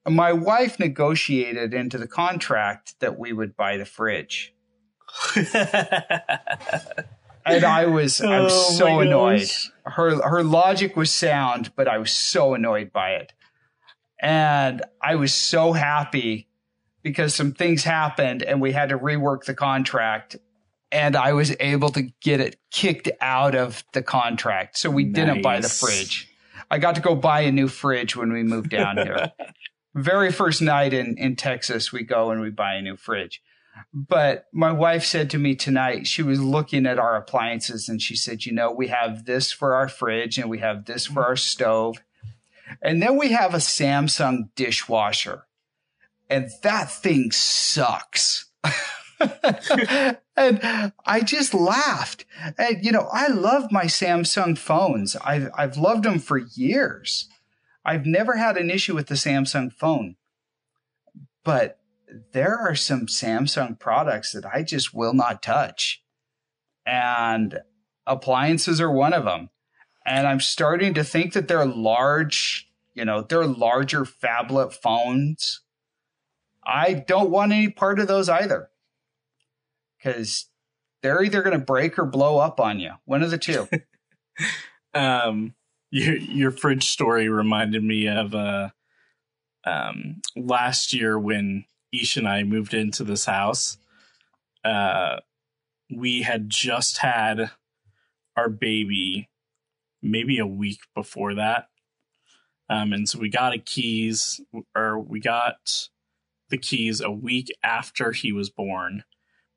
[0.07, 4.54] My wife negotiated into the contract that we would buy the fridge.
[7.45, 9.49] and I was I was oh so annoyed.
[9.83, 13.33] Her her logic was sound, but I was so annoyed by it.
[14.19, 16.47] And I was so happy
[17.03, 20.37] because some things happened and we had to rework the contract
[20.91, 24.77] and I was able to get it kicked out of the contract.
[24.77, 25.13] So we nice.
[25.13, 26.33] didn't buy the fridge.
[26.71, 29.31] I got to go buy a new fridge when we moved down here.
[29.95, 33.41] Very first night in, in Texas, we go and we buy a new fridge.
[33.93, 38.15] But my wife said to me tonight, she was looking at our appliances and she
[38.15, 41.35] said, You know, we have this for our fridge and we have this for our
[41.35, 41.97] stove.
[42.81, 45.43] And then we have a Samsung dishwasher.
[46.29, 48.45] And that thing sucks.
[50.35, 52.25] and I just laughed.
[52.57, 55.15] And you know, I love my Samsung phones.
[55.17, 57.29] I've I've loved them for years.
[57.85, 60.15] I've never had an issue with the Samsung phone.
[61.43, 61.79] But
[62.33, 66.03] there are some Samsung products that I just will not touch.
[66.85, 67.59] And
[68.05, 69.49] appliances are one of them.
[70.05, 75.61] And I'm starting to think that they're large, you know, they're larger phablet phones.
[76.63, 78.69] I don't want any part of those either
[79.97, 80.47] because
[81.01, 82.91] they're either going to break or blow up on you.
[83.05, 83.67] One of the two.
[84.93, 85.55] um,
[85.91, 88.69] your your fridge story reminded me of uh,
[89.65, 93.77] um, last year when Ish and I moved into this house.
[94.63, 95.17] Uh,
[95.95, 97.51] we had just had
[98.35, 99.29] our baby
[100.01, 101.67] maybe a week before that.
[102.69, 104.41] Um, and so we got a keys
[104.75, 105.89] or we got
[106.49, 109.03] the keys a week after he was born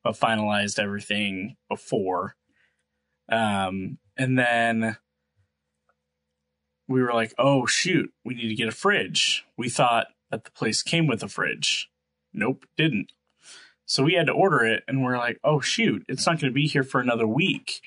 [0.04, 2.36] but finalized everything before.
[3.30, 4.96] Um, and then
[6.86, 9.44] we were like, oh, shoot, we need to get a fridge.
[9.56, 11.90] We thought that the place came with a fridge.
[12.32, 13.12] Nope, didn't.
[13.86, 16.54] So we had to order it, and we're like, oh, shoot, it's not going to
[16.54, 17.80] be here for another week.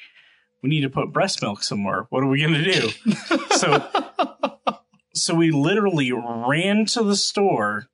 [0.63, 2.07] We need to put breast milk somewhere.
[2.09, 2.89] What are we going to do?
[3.51, 3.87] so,
[5.13, 7.87] so we literally ran to the store,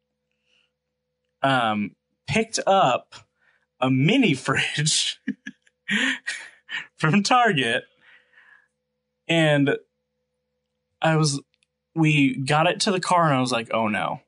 [1.42, 1.92] um,
[2.28, 3.14] picked up
[3.80, 5.20] a mini fridge
[6.96, 7.84] from Target.
[9.28, 9.76] And
[11.02, 11.42] I was,
[11.94, 14.22] we got it to the car and I was like, oh no.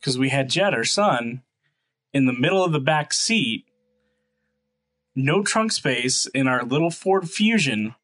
[0.00, 1.42] Because we had Jet, our son,
[2.12, 3.66] in the middle of the back seat,
[5.14, 7.94] no trunk space in our little Ford Fusion.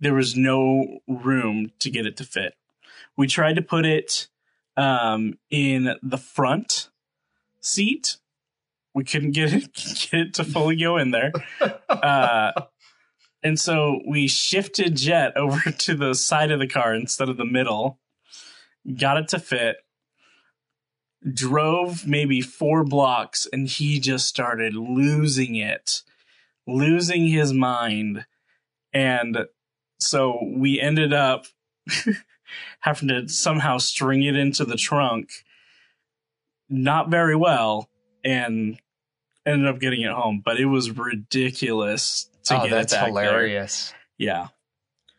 [0.00, 2.54] There was no room to get it to fit.
[3.16, 4.28] We tried to put it
[4.76, 6.88] um, in the front
[7.60, 8.16] seat
[8.98, 9.72] we couldn't get it
[10.10, 11.32] get it to fully go in there.
[11.88, 12.50] Uh,
[13.44, 17.44] and so we shifted Jet over to the side of the car instead of the
[17.44, 18.00] middle.
[18.98, 19.76] Got it to fit.
[21.32, 26.02] Drove maybe four blocks and he just started losing it,
[26.66, 28.24] losing his mind.
[28.92, 29.46] And
[29.98, 31.46] so we ended up
[32.80, 35.30] having to somehow string it into the trunk.
[36.68, 37.88] Not very well.
[38.24, 38.78] And
[39.48, 43.08] ended up getting it home, but it was ridiculous to oh, get that's it back
[43.08, 43.90] hilarious.
[43.90, 44.28] There.
[44.28, 44.48] Yeah.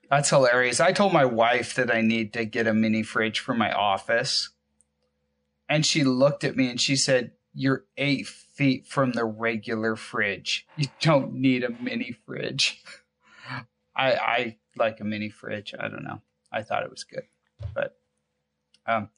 [0.09, 0.79] That's hilarious.
[0.79, 4.49] I told my wife that I need to get a mini fridge for my office.
[5.69, 10.65] And she looked at me and she said, You're eight feet from the regular fridge.
[10.75, 12.83] You don't need a mini fridge.
[13.95, 15.73] I I like a mini fridge.
[15.79, 16.21] I don't know.
[16.51, 17.23] I thought it was good,
[17.73, 17.95] but
[18.87, 19.09] um.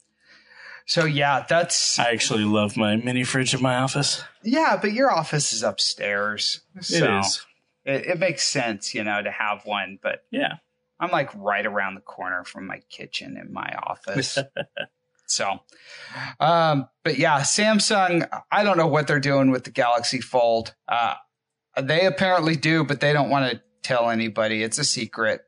[0.84, 4.22] So yeah, that's I actually love my mini fridge in my office.
[4.42, 7.46] yeah, but your office is upstairs, so it is.
[7.84, 9.98] It, it makes sense, you know, to have one.
[10.02, 10.54] But Yeah.
[11.00, 14.38] I'm like right around the corner from my kitchen in my office.
[15.32, 15.60] so,
[16.40, 20.74] um, but yeah, Samsung, I don't know what they're doing with the Galaxy Fold.
[20.86, 21.14] Uh,
[21.80, 24.62] they apparently do, but they don't want to tell anybody.
[24.62, 25.42] It's a secret.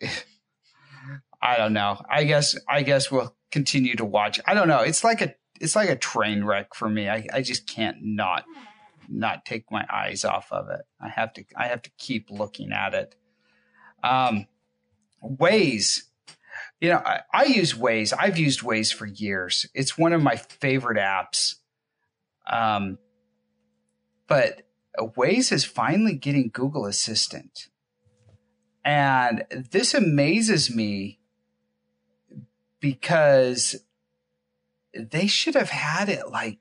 [1.42, 2.02] I don't know.
[2.08, 4.40] I guess, I guess we'll continue to watch.
[4.46, 4.80] I don't know.
[4.80, 7.08] It's like a, it's like a train wreck for me.
[7.08, 8.44] I, I just can't not,
[9.08, 10.80] not take my eyes off of it.
[10.98, 13.14] I have to, I have to keep looking at it.
[14.02, 14.46] Um,
[15.22, 16.04] Waze.
[16.84, 18.12] You know, I, I use Waze.
[18.18, 19.64] I've used Waze for years.
[19.72, 21.54] It's one of my favorite apps.
[22.46, 22.98] Um,
[24.26, 24.68] but
[24.98, 27.68] Waze is finally getting Google Assistant.
[28.84, 31.20] And this amazes me
[32.80, 33.76] because
[34.92, 36.58] they should have had it like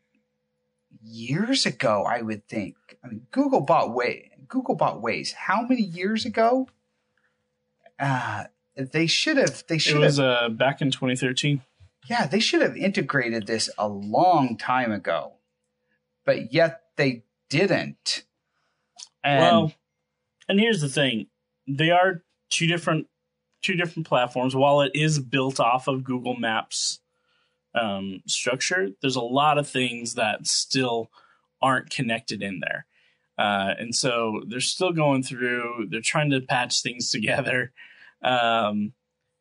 [1.02, 2.78] years ago, I would think.
[3.04, 4.30] I mean, Google bought Waze.
[4.48, 5.34] Google bought Waze.
[5.34, 6.70] How many years ago?
[8.00, 8.46] Uh,
[8.76, 9.64] they should have.
[9.68, 10.26] They It should was have.
[10.26, 11.62] uh, back in 2013.
[12.10, 15.34] Yeah, they should have integrated this a long time ago,
[16.26, 18.24] but yet they didn't.
[19.24, 19.74] And well,
[20.50, 21.28] and here's the thing:
[21.68, 23.08] they are two different
[23.62, 24.56] two different platforms.
[24.56, 27.00] While it is built off of Google Maps
[27.74, 31.10] um, structure, there's a lot of things that still
[31.62, 32.86] aren't connected in there,
[33.38, 35.88] uh, and so they're still going through.
[35.90, 37.72] They're trying to patch things together,
[38.24, 38.94] um,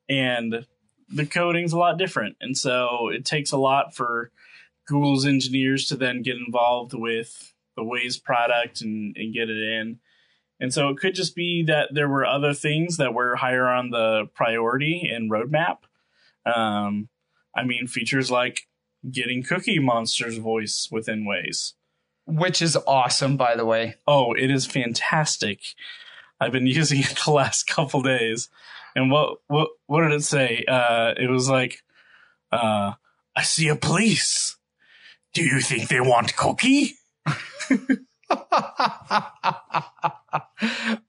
[0.09, 0.66] and
[1.09, 4.30] the coding's a lot different, and so it takes a lot for
[4.87, 9.99] Google's engineers to then get involved with the Waze product and, and get it in.
[10.61, 13.91] And so it could just be that there were other things that were higher on
[13.91, 15.78] the priority and roadmap.
[16.47, 17.09] Um,
[17.57, 18.68] I mean, features like
[19.11, 21.72] getting Cookie Monster's voice within Waze.
[22.26, 23.97] which is awesome, by the way.
[24.07, 25.61] Oh, it is fantastic.
[26.43, 28.49] I've been using it the last couple days.
[28.95, 30.64] And what what what did it say?
[30.66, 31.82] Uh, it was like,
[32.51, 32.93] uh,
[33.34, 34.57] I see a police.
[35.32, 36.97] Do you think they want cookie?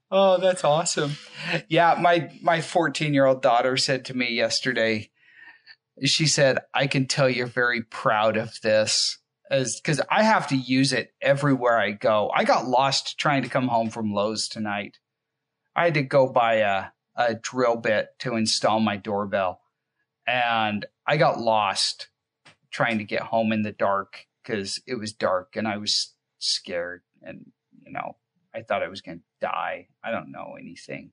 [0.09, 1.17] oh, that's awesome.
[1.67, 5.09] Yeah, my my 14-year-old daughter said to me yesterday,
[6.05, 9.17] she said, "I can tell you're very proud of this."
[9.51, 12.31] Cuz I have to use it everywhere I go.
[12.33, 14.99] I got lost trying to come home from Lowe's tonight.
[15.75, 19.61] I had to go buy a a drill bit to install my doorbell.
[20.25, 22.07] And I got lost
[22.71, 27.03] trying to get home in the dark cuz it was dark and I was scared
[27.21, 27.51] and
[27.85, 28.17] you know
[28.53, 29.87] I thought I was going to die.
[30.03, 31.11] I don't know anything.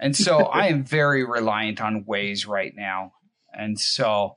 [0.00, 3.14] And so I am very reliant on Waze right now.
[3.52, 4.34] And so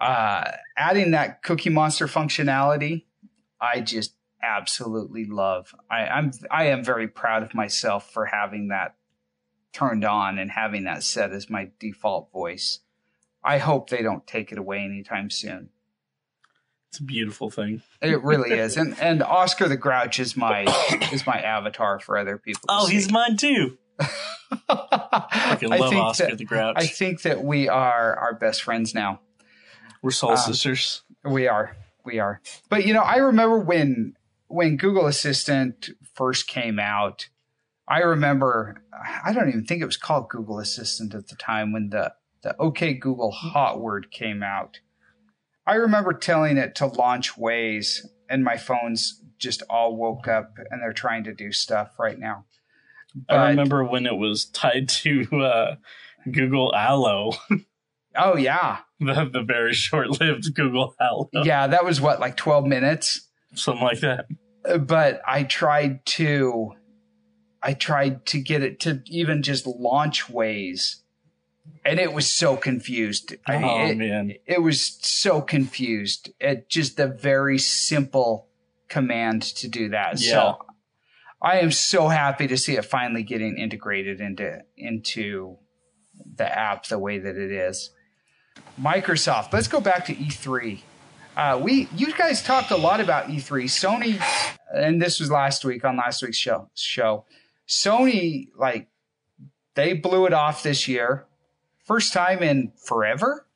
[0.00, 3.04] uh, adding that Cookie Monster functionality,
[3.60, 4.14] I just
[4.44, 5.74] absolutely love.
[5.90, 8.96] I, I'm I am very proud of myself for having that
[9.72, 12.80] turned on and having that set as my default voice.
[13.42, 15.70] I hope they don't take it away anytime soon.
[16.90, 17.82] It's a beautiful thing.
[18.00, 18.76] It really is.
[18.76, 20.62] And and Oscar the Grouch is my
[21.12, 22.62] is my avatar for other people.
[22.68, 23.78] Oh, he's mine too.
[24.68, 26.76] I I love think Oscar that- the Grouch.
[26.78, 29.20] I think that we are our best friends now.
[30.02, 31.02] We're soul um, sisters.
[31.24, 31.76] We are.
[32.04, 32.40] We are.
[32.68, 34.14] But you know, I remember when
[34.54, 37.28] when Google Assistant first came out,
[37.88, 38.82] I remember
[39.24, 42.56] I don't even think it was called Google Assistant at the time when the the
[42.58, 44.78] OK Google hot word came out.
[45.66, 50.80] I remember telling it to launch Waze and my phones just all woke up and
[50.80, 52.44] they're trying to do stuff right now.
[53.28, 55.76] I remember when it was tied to uh,
[56.30, 57.32] Google Allo,
[58.16, 58.78] Oh yeah.
[59.00, 63.28] the, the very short-lived Google Allo, Yeah, that was what like 12 minutes.
[63.54, 64.26] something like that.
[64.80, 66.72] But I tried to
[67.62, 70.96] I tried to get it to even just launch Waze.
[71.84, 73.34] and it was so confused.
[73.46, 78.48] I- oh it, man, it was so confused at just the very simple
[78.88, 80.20] command to do that.
[80.20, 80.30] Yeah.
[80.30, 80.66] So
[81.40, 85.58] I am so happy to see it finally getting integrated into into
[86.36, 87.90] the app the way that it is.
[88.80, 89.52] Microsoft.
[89.52, 90.82] Let's go back to E3.
[91.36, 93.64] Uh, we you guys talked a lot about E3.
[93.64, 96.70] Sony, and this was last week on last week's show.
[96.74, 97.24] Show
[97.68, 98.88] Sony like
[99.74, 101.26] they blew it off this year,
[101.84, 103.46] first time in forever.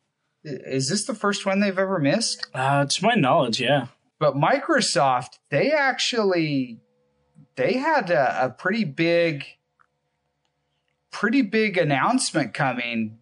[0.42, 2.46] Is this the first one they've ever missed?
[2.54, 3.86] uh, to my knowledge, yeah.
[4.18, 6.80] But Microsoft, they actually
[7.54, 9.44] they had a, a pretty big
[11.12, 13.18] pretty big announcement coming,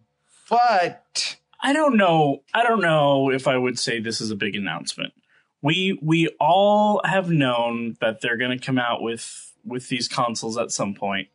[0.49, 2.43] but I don't know.
[2.53, 5.13] I don't know if I would say this is a big announcement.
[5.61, 10.57] We we all have known that they're going to come out with with these consoles
[10.57, 11.29] at some point.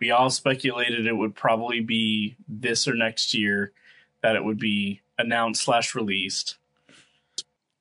[0.00, 3.72] We all speculated it would probably be this or next year
[4.22, 6.56] that it would be announced slash released.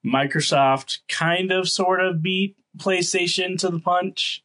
[0.06, 4.44] Microsoft kind of sort of beat PlayStation to the punch,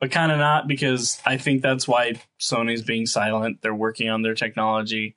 [0.00, 3.62] but kind of not because I think that's why Sony's being silent.
[3.62, 5.14] They're working on their technology.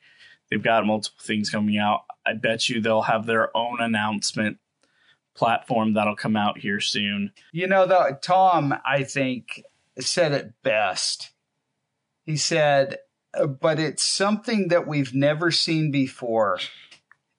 [0.49, 2.01] They've got multiple things coming out.
[2.25, 4.57] I bet you they'll have their own announcement
[5.35, 7.31] platform that'll come out here soon.
[7.51, 9.63] You know, though, Tom, I think,
[9.99, 11.31] said it best.
[12.25, 12.97] He said,
[13.33, 16.59] uh, but it's something that we've never seen before.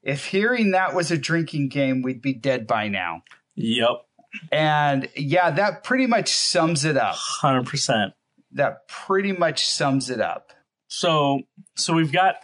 [0.03, 3.23] If hearing that was a drinking game, we'd be dead by now.
[3.57, 4.07] Yep.
[4.53, 7.17] And yeah, that pretty much sums it up.
[7.17, 8.13] 100%.
[8.53, 10.53] That pretty much sums it up.
[10.87, 11.43] So,
[11.75, 12.37] so we've got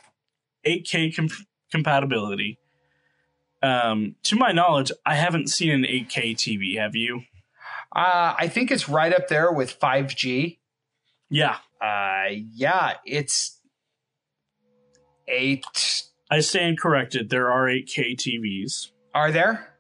[0.67, 2.59] 8K com- compatibility.
[3.63, 6.79] Um, to my knowledge, I haven't seen an 8K TV.
[6.79, 7.23] Have you?
[7.95, 10.59] Uh, I think it's right up there with 5G.
[11.31, 11.57] Yeah.
[11.81, 13.61] Uh, yeah, it's
[15.29, 16.05] eight.
[16.31, 17.31] I stand corrected.
[17.31, 18.91] There are 8K TVs.
[19.15, 19.75] Are there?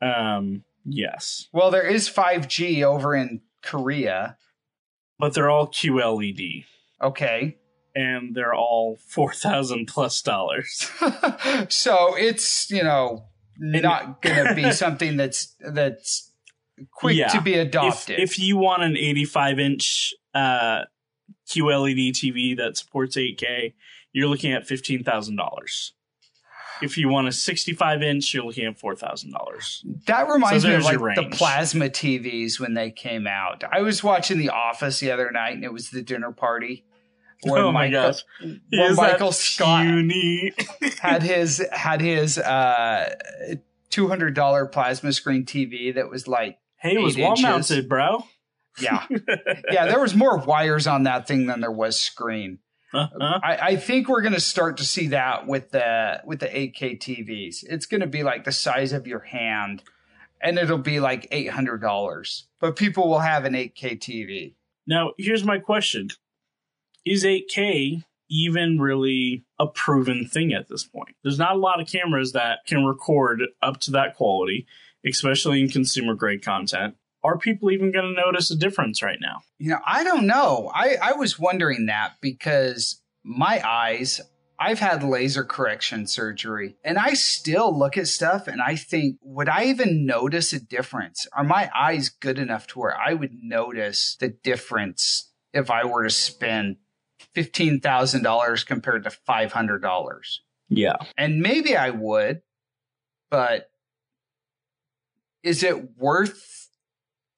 [0.00, 1.48] Um, yes.
[1.52, 4.36] Well, there is 5G over in Korea.
[5.18, 6.64] But they're all QLED.
[7.02, 7.56] Okay.
[7.94, 10.90] And they're all 4000 plus dollars.
[11.68, 13.24] so it's, you know,
[13.58, 16.30] not going to be something that's that's
[16.92, 17.28] quick Yeah.
[17.28, 18.18] to be adopted.
[18.20, 20.82] If, if you want an 85 inch uh,
[21.48, 23.74] QLED TV that supports 8K,
[24.12, 25.90] you're looking at $15,000.
[26.80, 30.04] If you want a 65 inch, you're looking at $4,000.
[30.06, 33.64] That reminds So me of like the plasma TVs when they came out.
[33.70, 36.84] I was watching The Office the other night, and it was the dinner party.
[37.46, 38.22] Oh my Michael- gosh.
[38.72, 40.52] Is Michael Scott puny?
[41.00, 43.14] had his had his uh,
[43.90, 48.24] two hundred dollar plasma screen TV that was like hey, it was wall mounted, bro.
[48.80, 49.06] yeah
[49.70, 52.58] yeah there was more wires on that thing than there was screen.
[52.94, 53.38] Uh-huh.
[53.42, 56.98] I, I think we're going to start to see that with the with the 8K
[56.98, 57.58] TVs.
[57.68, 59.82] It's going to be like the size of your hand,
[60.40, 62.46] and it'll be like eight hundred dollars.
[62.60, 64.54] But people will have an 8K TV.
[64.86, 66.08] Now, here's my question
[67.08, 71.16] Is 8K even really a proven thing at this point?
[71.22, 74.66] There's not a lot of cameras that can record up to that quality,
[75.06, 76.96] especially in consumer grade content.
[77.24, 79.40] Are people even going to notice a difference right now?
[79.56, 80.70] You know, I don't know.
[80.74, 84.20] I I was wondering that because my eyes.
[84.60, 89.48] I've had laser correction surgery and I still look at stuff and I think, would
[89.48, 91.28] I even notice a difference?
[91.32, 96.02] Are my eyes good enough to where I would notice the difference if I were
[96.02, 96.78] to spend
[97.34, 100.20] $15,000 compared to $500?
[100.68, 100.96] Yeah.
[101.16, 102.42] And maybe I would,
[103.30, 103.70] but
[105.42, 106.68] is it worth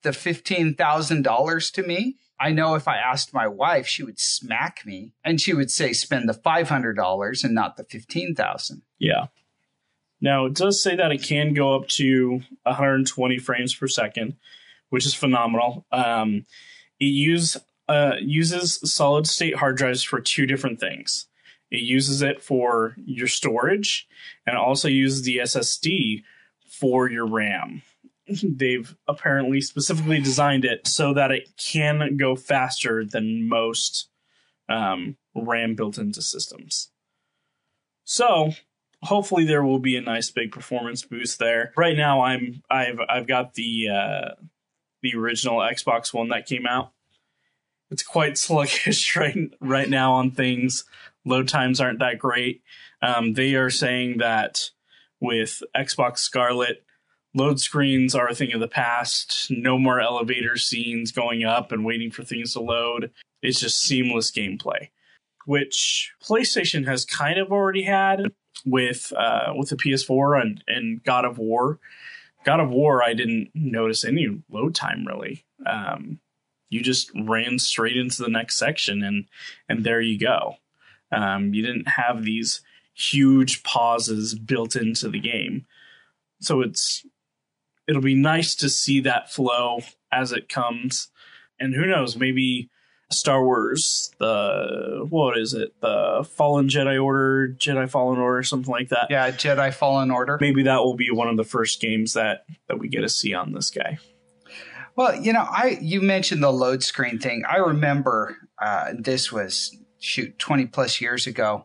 [0.03, 2.16] the $15,000 to me?
[2.39, 5.93] I know if I asked my wife, she would smack me and she would say
[5.93, 8.83] spend the $500 and not the 15,000.
[8.99, 9.26] Yeah.
[10.22, 14.37] Now, it does say that it can go up to 120 frames per second,
[14.89, 15.87] which is phenomenal.
[15.93, 16.47] Um,
[16.99, 17.57] it use,
[17.91, 21.26] uh, uses solid state hard drives for two different things.
[21.70, 24.07] It uses it for your storage
[24.47, 26.22] and it also uses the SSD
[26.68, 27.82] for your RAM.
[28.43, 34.09] They've apparently specifically designed it so that it can go faster than most
[34.68, 36.91] um, RAM built into systems.
[38.05, 38.53] So,
[39.03, 41.72] hopefully there will be a nice big performance boost there.
[41.76, 44.34] Right now I'm I've I've got the uh
[45.03, 46.93] the original Xbox One that came out.
[47.91, 50.84] It's quite sluggish right right now on things.
[51.24, 52.62] Load times aren't that great.
[53.03, 54.70] Um, they are saying that
[55.20, 56.84] with Xbox Scarlett,
[57.34, 59.51] load screens are a thing of the past.
[59.51, 63.11] No more elevator scenes going up and waiting for things to load.
[63.43, 64.88] It's just seamless gameplay,
[65.47, 68.32] which PlayStation has kind of already had
[68.64, 71.78] with uh, with the PS4 and, and God of War.
[72.45, 75.45] God of War, I didn't notice any load time really.
[75.66, 76.20] Um,
[76.71, 79.27] you just ran straight into the next section and
[79.68, 80.57] and there you go.
[81.12, 82.62] Um, you didn't have these
[82.95, 85.66] huge pauses built into the game,
[86.41, 87.05] so it's
[87.87, 89.81] it'll be nice to see that flow
[90.12, 91.09] as it comes.
[91.59, 92.71] And who knows, maybe
[93.11, 95.75] Star Wars, the what is it?
[95.81, 99.09] The Fallen Jedi Order, Jedi Fallen Order, something like that.
[99.11, 100.39] Yeah, Jedi Fallen Order.
[100.41, 103.35] Maybe that will be one of the first games that that we get to see
[103.35, 103.99] on this guy.
[105.01, 107.43] Well, you know, I you mentioned the load screen thing.
[107.49, 111.65] I remember uh, this was shoot twenty plus years ago.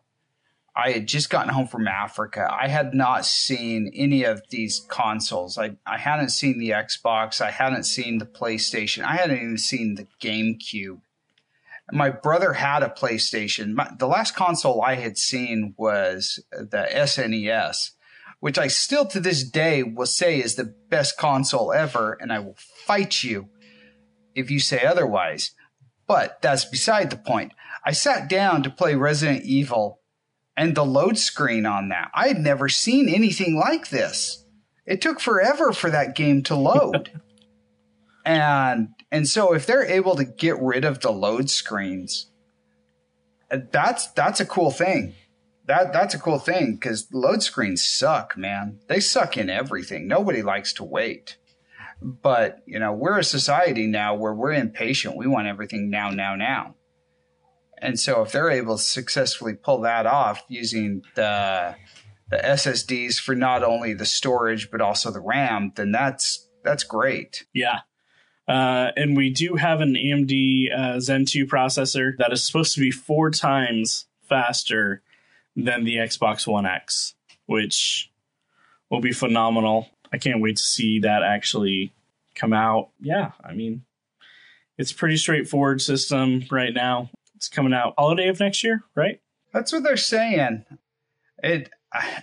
[0.73, 2.47] I had just gotten home from Africa.
[2.49, 5.57] I had not seen any of these consoles.
[5.57, 7.41] I, I hadn't seen the Xbox.
[7.41, 9.03] I hadn't seen the PlayStation.
[9.03, 11.01] I hadn't even seen the GameCube.
[11.91, 13.73] My brother had a PlayStation.
[13.73, 17.91] My, the last console I had seen was the SNES,
[18.39, 22.39] which I still to this day will say is the best console ever, and I
[22.39, 22.55] will
[22.85, 23.49] fight you
[24.35, 25.51] if you say otherwise.
[26.07, 27.53] But that's beside the point.
[27.83, 30.01] I sat down to play Resident Evil
[30.55, 32.11] and the load screen on that.
[32.13, 34.45] I had never seen anything like this.
[34.85, 37.19] It took forever for that game to load.
[38.25, 42.27] and and so if they're able to get rid of the load screens,
[43.51, 45.13] uh, that's that's a cool thing.
[45.65, 48.79] That that's a cool thing cuz load screens suck, man.
[48.87, 50.07] They suck in everything.
[50.07, 51.37] Nobody likes to wait.
[52.07, 55.17] But, you know, we're a society now where we're impatient.
[55.17, 56.75] We want everything now now now.
[57.79, 61.75] And so if they're able to successfully pull that off using the
[62.29, 67.45] the SSDs for not only the storage but also the RAM, then that's that's great.
[67.53, 67.81] Yeah.
[68.47, 72.81] Uh, and we do have an AMD uh, Zen 2 processor that is supposed to
[72.81, 75.01] be four times faster
[75.55, 77.15] than the Xbox One X,
[77.47, 78.11] which
[78.89, 79.89] will be phenomenal.
[80.15, 81.91] I can't wait to see that actually
[82.35, 82.91] come out.
[83.01, 83.83] Yeah, I mean,
[84.77, 87.09] it's pretty straightforward system right now.
[87.35, 89.19] It's coming out holiday of next year, right?
[89.51, 90.63] That's what they're saying.
[91.43, 91.69] It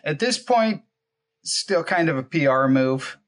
[0.03, 0.85] at this point,
[1.45, 3.19] still kind of a PR move.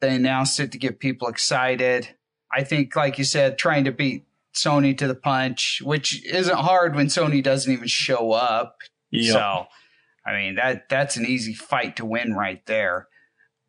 [0.00, 2.08] They announced it to get people excited.
[2.52, 6.96] I think, like you said, trying to beat Sony to the punch, which isn't hard
[6.96, 8.78] when Sony doesn't even show up.
[9.12, 9.32] Yep.
[9.32, 9.66] So,
[10.26, 13.06] I mean that that's an easy fight to win right there.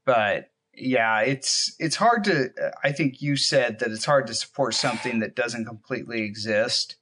[0.07, 2.49] But yeah, it's it's hard to.
[2.81, 6.95] I think you said that it's hard to support something that doesn't completely exist.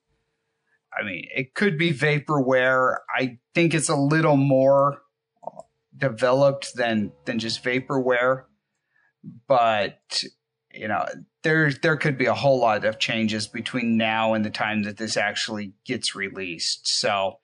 [0.91, 2.97] I mean, it could be vaporware.
[3.15, 5.03] I think it's a little more
[5.95, 8.45] developed than than just vaporware,
[9.47, 10.23] but
[10.73, 11.05] you know,
[11.43, 14.97] there there could be a whole lot of changes between now and the time that
[14.97, 16.87] this actually gets released.
[16.87, 17.37] So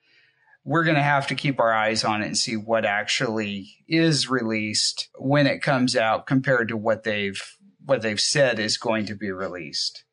[0.64, 4.28] we're going to have to keep our eyes on it and see what actually is
[4.30, 9.14] released when it comes out compared to what they've what they've said is going to
[9.14, 10.04] be released.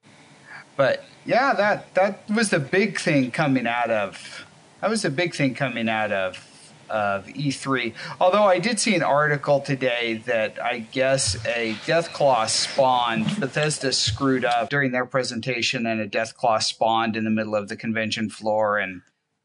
[0.76, 4.46] But yeah, that that was the big thing coming out of
[4.82, 6.46] that was the big thing coming out of
[6.90, 7.94] of E3.
[8.20, 13.40] Although I did see an article today that I guess a Deathclaw spawned.
[13.40, 17.76] Bethesda screwed up during their presentation, and a Deathclaw spawned in the middle of the
[17.76, 19.02] convention floor, and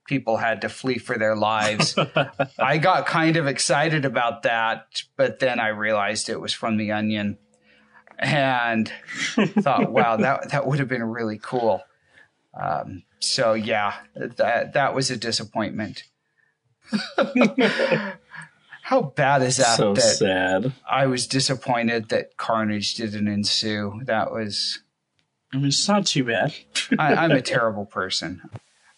[0.06, 1.96] people had to flee for their lives.
[2.58, 6.92] I got kind of excited about that, but then I realized it was from the
[6.92, 7.38] Onion
[8.18, 8.92] and
[9.60, 11.82] thought, wow, that that would have been really cool.
[12.58, 16.04] Um, so yeah, that that was a disappointment.
[18.82, 19.78] How bad is that?
[19.78, 20.72] So that sad.
[20.88, 24.00] I was disappointed that Carnage didn't ensue.
[24.04, 24.80] That was.
[25.52, 26.54] I mean, it's not too bad.
[26.98, 28.42] I, I'm a terrible person.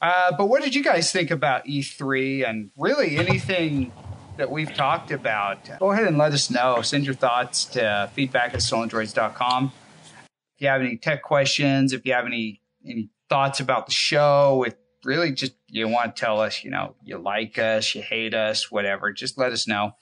[0.00, 3.92] Uh, but what did you guys think about E3 and really anything
[4.36, 6.82] that we've talked about, go ahead and let us know.
[6.82, 9.72] Send your thoughts to feedback at stolendroids.com.
[10.56, 14.64] If you have any tech questions, if you have any any thoughts about the show,
[14.66, 14.74] if
[15.04, 18.70] really just you want to tell us, you know, you like us, you hate us,
[18.70, 19.92] whatever, just let us know.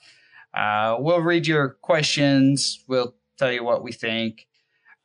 [0.53, 2.83] Uh, we'll read your questions.
[2.87, 4.47] We'll tell you what we think.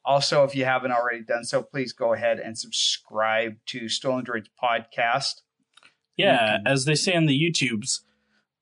[0.04, 4.46] Also, if you haven't already done so, please go ahead and subscribe to Stolen Droids
[4.62, 5.42] Podcast.
[6.16, 8.00] Yeah, can, as they say on the YouTubes,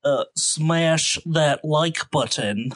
[0.03, 2.71] uh, smash that like button.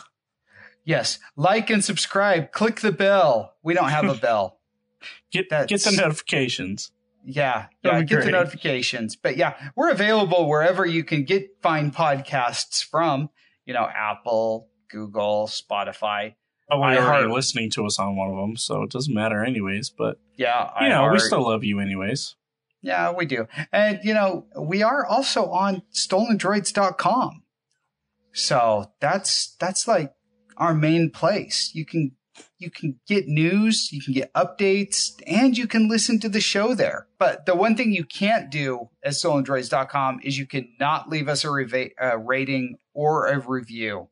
[0.85, 2.51] Yes, like and subscribe.
[2.51, 3.55] Click the bell.
[3.63, 4.59] We don't have a bell.
[5.31, 6.91] get That's, get the notifications.
[7.25, 8.25] Yeah, yeah, get great.
[8.25, 9.15] the notifications.
[9.15, 13.29] But yeah, we're available wherever you can get fine podcasts from.
[13.65, 16.35] You know, Apple, Google, Spotify.
[16.71, 19.43] Oh, well, you're already listening to us on one of them, so it doesn't matter
[19.43, 19.89] anyways.
[19.89, 22.35] But yeah, you know, we still love you anyways.
[22.83, 23.47] Yeah, we do.
[23.71, 27.43] And, you know, we are also on stolendroids.com.
[28.33, 30.13] So that's, that's like
[30.57, 31.71] our main place.
[31.73, 32.11] You can,
[32.57, 36.75] you can get news, you can get updates, and you can listen to the show
[36.75, 37.07] there.
[37.17, 41.51] But the one thing you can't do at stolendroids.com is you cannot leave us a,
[41.51, 44.09] reva- a rating or a review.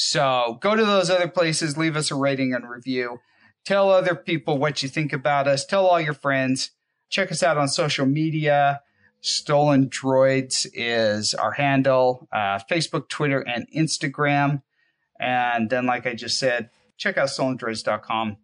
[0.00, 3.18] So go to those other places, leave us a rating and review.
[3.64, 5.64] Tell other people what you think about us.
[5.64, 6.70] Tell all your friends
[7.08, 8.80] check us out on social media.
[9.20, 14.62] Stolen Droids is our handle, uh, Facebook, Twitter, and Instagram.
[15.18, 18.36] And then, like I just said, check out stolendroids.com.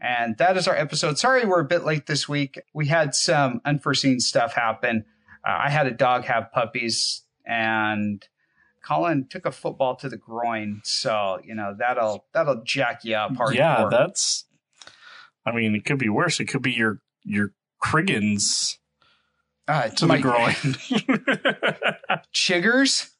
[0.00, 1.18] And that is our episode.
[1.18, 2.58] Sorry we're a bit late this week.
[2.72, 5.04] We had some unforeseen stuff happen.
[5.46, 8.26] Uh, I had a dog have puppies, and
[8.88, 10.80] Colin took a football to the groin.
[10.82, 13.54] So you know that'll that'll jack you up hardcore.
[13.54, 14.46] Yeah, that's.
[15.44, 16.40] I mean, it could be worse.
[16.40, 18.76] It could be your your Kriggins
[19.66, 20.54] uh, to my- the groin.
[22.34, 23.10] Chiggers.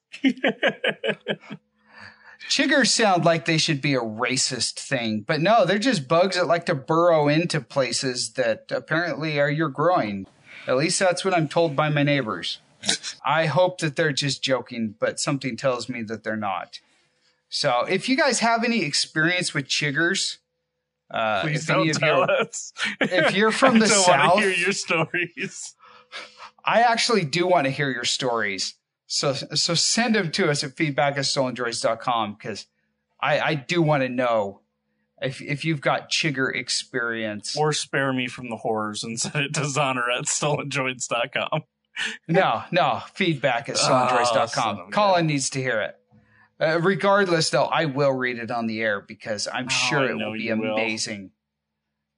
[2.49, 6.47] Chiggers sound like they should be a racist thing, but no, they're just bugs that
[6.47, 10.27] like to burrow into places that apparently are your groin.
[10.67, 12.61] At least that's what I'm told by my neighbors.
[13.25, 16.81] I hope that they're just joking, but something tells me that they're not.
[17.49, 20.37] So, if you guys have any experience with chiggers,
[21.11, 22.73] uh, Please don't tell you- us.
[23.01, 25.75] if you're from the I don't South- want to hear your stories.
[26.65, 28.75] I actually do want to hear your stories.
[29.07, 32.67] So so send them to us at feedback at stolendroids.com because
[33.21, 34.61] I, I do want to know
[35.23, 37.57] if if you've got chigger experience.
[37.57, 41.63] Or spare me from the horrors and send it to Zoner at stolenjoints.com.
[42.29, 44.91] no, no, feedback at Oh, son stolendroids.com.
[44.93, 45.95] Colin needs to hear it.
[46.61, 50.11] Uh, regardless, though, I will read it on the air because I'm Oh, sure I
[50.11, 50.75] it will be you will.
[50.75, 51.31] amazing.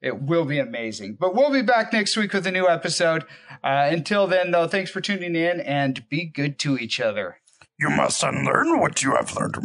[0.02, 1.16] It will be amazing.
[1.20, 3.24] But we'll be back next week with a new episode.
[3.62, 7.36] Uh, until then, though, thanks for tuning in and be good to each other.
[7.78, 9.56] You must unlearn what you have learned.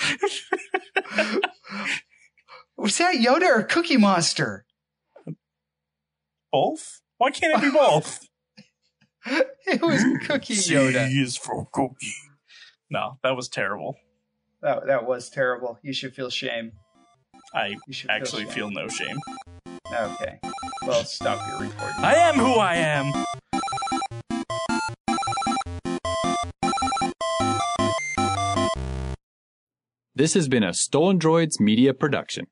[2.76, 4.64] Was that Yoda or Cookie Monster?
[6.52, 7.02] Both?
[7.18, 8.20] Why can't it be both?
[9.66, 11.08] It was Cookie Yoda.
[11.08, 12.14] C is for cookie.
[12.88, 13.96] no, that was terrible.
[14.62, 15.78] That, that was terrible.
[15.82, 16.72] You should feel shame.
[17.54, 18.52] I You should actually shame.
[18.52, 19.18] feel no shame.
[19.92, 20.38] Okay.
[20.86, 22.02] Well, stop your recording.
[22.02, 23.12] I am who I am.
[30.14, 32.46] This has been a Stolen Droids Media Production.